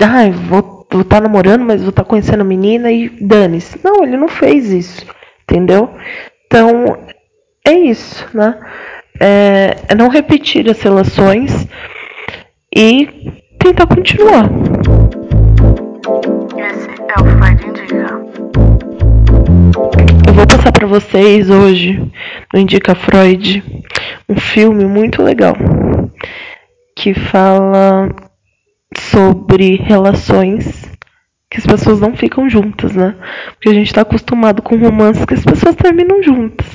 Ai, 0.00 0.30
ah, 0.30 0.32
vou 0.32 0.86
estar 0.90 1.04
tá 1.04 1.20
namorando, 1.20 1.64
mas 1.64 1.80
vou 1.80 1.90
estar 1.90 2.02
tá 2.02 2.08
conhecendo 2.08 2.40
a 2.40 2.44
menina 2.44 2.90
e 2.90 3.08
dane-se. 3.08 3.78
Não, 3.84 4.02
ele 4.02 4.16
não 4.16 4.26
fez 4.28 4.72
isso. 4.72 5.06
Entendeu? 5.44 5.90
Então, 6.46 6.98
é 7.64 7.72
isso, 7.72 8.26
né? 8.34 8.58
É, 9.20 9.76
é 9.88 9.94
não 9.94 10.08
repetir 10.08 10.68
as 10.68 10.82
relações 10.82 11.68
e 12.74 13.30
tentar 13.60 13.86
continuar. 13.86 14.50
Esse 16.58 16.90
é 16.90 17.20
o 17.20 17.24
Freud 17.38 17.64
Indica. 17.68 18.24
Vou 20.34 20.48
passar 20.48 20.72
para 20.72 20.84
vocês 20.84 21.48
hoje 21.48 22.10
no 22.52 22.58
Indica 22.58 22.92
Freud 22.96 23.62
um 24.28 24.36
filme 24.36 24.84
muito 24.84 25.22
legal 25.22 25.54
que 26.96 27.14
fala 27.14 28.08
sobre 28.98 29.76
relações 29.76 30.90
que 31.48 31.58
as 31.58 31.66
pessoas 31.66 32.00
não 32.00 32.16
ficam 32.16 32.50
juntas, 32.50 32.96
né? 32.96 33.14
Porque 33.52 33.68
a 33.68 33.74
gente 33.74 33.86
está 33.86 34.00
acostumado 34.00 34.60
com 34.60 34.76
romances 34.76 35.24
que 35.24 35.34
as 35.34 35.44
pessoas 35.44 35.76
terminam 35.76 36.20
juntas. 36.20 36.66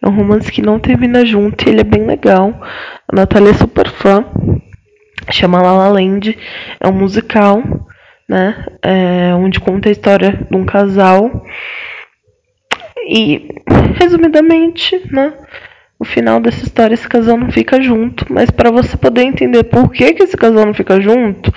É 0.00 0.08
um 0.08 0.14
romance 0.14 0.52
que 0.52 0.62
não 0.62 0.78
termina 0.78 1.26
junto 1.26 1.66
e 1.66 1.70
ele 1.70 1.80
é 1.80 1.84
bem 1.84 2.06
legal. 2.06 2.54
A 3.12 3.16
Natália 3.16 3.50
é 3.50 3.54
super 3.54 3.90
fã. 3.90 4.24
Chama 5.28 5.60
La 5.60 5.72
La 5.72 5.88
Land. 5.88 6.38
É 6.78 6.86
um 6.86 6.92
musical, 6.92 7.64
né? 8.28 8.64
É, 8.80 9.34
onde 9.34 9.58
conta 9.58 9.88
a 9.88 9.92
história 9.92 10.46
de 10.48 10.56
um 10.56 10.64
casal. 10.64 11.44
E, 13.06 13.48
resumidamente, 13.98 15.00
né? 15.10 15.32
no 16.02 16.04
final 16.04 16.40
dessa 16.40 16.64
história 16.64 16.94
esse 16.94 17.08
casal 17.08 17.36
não 17.36 17.48
fica 17.52 17.80
junto, 17.80 18.26
mas 18.28 18.50
para 18.50 18.72
você 18.72 18.96
poder 18.96 19.22
entender 19.22 19.62
por 19.62 19.88
que, 19.92 20.12
que 20.12 20.24
esse 20.24 20.36
casal 20.36 20.66
não 20.66 20.74
fica 20.74 21.00
junto, 21.00 21.54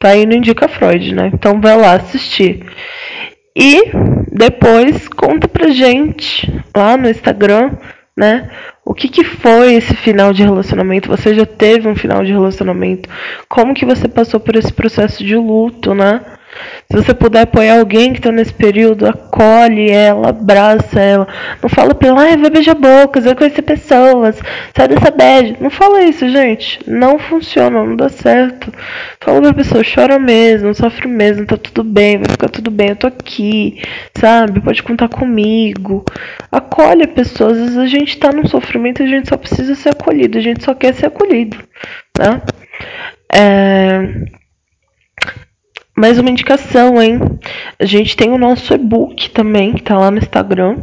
tá 0.00 0.08
aí 0.08 0.24
no 0.24 0.32
Indica 0.32 0.66
Freud, 0.66 1.14
né? 1.14 1.30
Então 1.34 1.60
vai 1.60 1.76
lá 1.76 1.92
assistir. 1.92 2.64
E 3.54 3.92
depois 4.32 5.08
conta 5.08 5.46
pra 5.46 5.68
gente 5.68 6.50
lá 6.74 6.96
no 6.96 7.06
Instagram, 7.06 7.72
né? 8.16 8.50
O 8.82 8.94
que, 8.94 9.08
que 9.08 9.24
foi 9.24 9.74
esse 9.74 9.94
final 9.94 10.32
de 10.32 10.42
relacionamento? 10.42 11.10
Você 11.10 11.34
já 11.34 11.44
teve 11.44 11.86
um 11.86 11.94
final 11.94 12.24
de 12.24 12.32
relacionamento? 12.32 13.10
Como 13.46 13.74
que 13.74 13.84
você 13.84 14.08
passou 14.08 14.40
por 14.40 14.56
esse 14.56 14.72
processo 14.72 15.22
de 15.22 15.36
luto, 15.36 15.94
né? 15.94 16.22
Se 16.90 16.96
você 16.96 17.14
puder 17.14 17.42
apoiar 17.42 17.78
alguém 17.78 18.12
que 18.12 18.18
está 18.18 18.30
nesse 18.30 18.52
período, 18.52 19.06
acolhe 19.06 19.90
ela, 19.90 20.28
abraça 20.28 21.00
ela. 21.00 21.26
Não 21.62 21.68
fala 21.68 21.94
pra 21.94 22.08
ela, 22.08 22.32
ah, 22.32 22.36
vai 22.36 22.50
beijar 22.50 22.74
bocas, 22.74 23.24
vai 23.24 23.34
conhecer 23.34 23.62
pessoas, 23.62 24.38
sai 24.76 24.88
dessa 24.88 25.10
bad. 25.10 25.56
Não 25.60 25.70
fala 25.70 26.02
isso, 26.02 26.28
gente. 26.28 26.80
Não 26.86 27.18
funciona, 27.18 27.82
não 27.82 27.96
dá 27.96 28.08
certo. 28.10 28.72
Fala 29.20 29.40
pra 29.40 29.54
pessoa, 29.54 29.82
chora 29.82 30.18
mesmo, 30.18 30.74
sofre 30.74 31.08
mesmo, 31.08 31.46
tá 31.46 31.56
tudo 31.56 31.82
bem, 31.82 32.18
vai 32.18 32.28
ficar 32.28 32.48
tudo 32.48 32.70
bem, 32.70 32.90
eu 32.90 32.96
tô 32.96 33.06
aqui, 33.06 33.80
sabe? 34.18 34.60
Pode 34.60 34.82
contar 34.82 35.08
comigo. 35.08 36.04
Acolhe 36.50 37.04
a 37.04 37.08
pessoa. 37.08 37.52
Às 37.52 37.58
vezes 37.58 37.78
a 37.78 37.86
gente 37.86 38.18
tá 38.18 38.32
num 38.32 38.46
sofrimento 38.46 39.02
e 39.02 39.06
a 39.06 39.08
gente 39.08 39.28
só 39.28 39.36
precisa 39.36 39.74
ser 39.74 39.90
acolhido, 39.90 40.36
a 40.36 40.42
gente 40.42 40.62
só 40.62 40.74
quer 40.74 40.92
ser 40.94 41.06
acolhido, 41.06 41.56
né? 42.18 42.42
É 43.32 44.41
mais 45.96 46.18
uma 46.18 46.30
indicação, 46.30 47.00
hein? 47.00 47.20
A 47.78 47.84
gente 47.84 48.16
tem 48.16 48.30
o 48.30 48.38
nosso 48.38 48.72
e-book 48.72 49.30
também, 49.30 49.74
que 49.74 49.82
tá 49.82 49.98
lá 49.98 50.10
no 50.10 50.18
Instagram. 50.18 50.78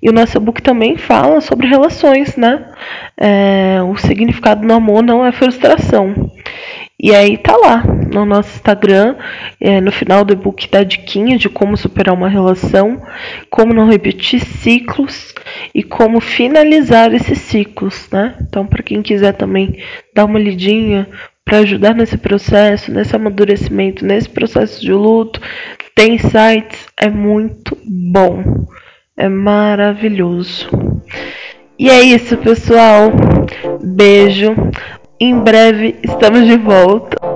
E 0.00 0.08
o 0.08 0.12
nosso 0.12 0.36
e-book 0.36 0.62
também 0.62 0.96
fala 0.96 1.40
sobre 1.40 1.66
relações, 1.66 2.36
né? 2.36 2.64
É, 3.18 3.78
o 3.82 3.96
significado 3.96 4.66
do 4.66 4.72
amor 4.72 5.02
não 5.02 5.24
é 5.24 5.32
frustração. 5.32 6.30
E 6.98 7.14
aí 7.14 7.36
tá 7.36 7.56
lá 7.56 7.84
no 7.84 8.24
nosso 8.24 8.54
Instagram, 8.54 9.16
é, 9.60 9.80
no 9.80 9.92
final 9.92 10.24
do 10.24 10.32
e-book 10.32 10.70
da 10.70 10.82
diquinha 10.82 11.36
de 11.36 11.48
como 11.48 11.76
superar 11.76 12.14
uma 12.14 12.28
relação, 12.28 13.02
como 13.50 13.74
não 13.74 13.88
repetir 13.88 14.40
ciclos 14.40 15.34
e 15.74 15.82
como 15.82 16.20
finalizar 16.20 17.12
esses 17.12 17.38
ciclos, 17.38 18.08
né? 18.10 18.36
Então, 18.40 18.66
para 18.66 18.82
quem 18.82 19.02
quiser 19.02 19.32
também 19.32 19.78
dar 20.14 20.24
uma 20.24 20.38
lidinha, 20.38 21.06
para 21.46 21.58
ajudar 21.58 21.94
nesse 21.94 22.18
processo, 22.18 22.90
nesse 22.90 23.14
amadurecimento, 23.14 24.04
nesse 24.04 24.28
processo 24.28 24.80
de 24.80 24.92
luto, 24.92 25.40
tem 25.94 26.18
sites, 26.18 26.86
é 27.00 27.08
muito 27.08 27.78
bom. 27.86 28.66
É 29.16 29.28
maravilhoso. 29.28 30.68
E 31.78 31.88
é 31.88 32.02
isso, 32.02 32.36
pessoal. 32.38 33.12
Beijo. 33.80 34.56
Em 35.20 35.38
breve 35.38 35.94
estamos 36.02 36.44
de 36.46 36.56
volta. 36.56 37.35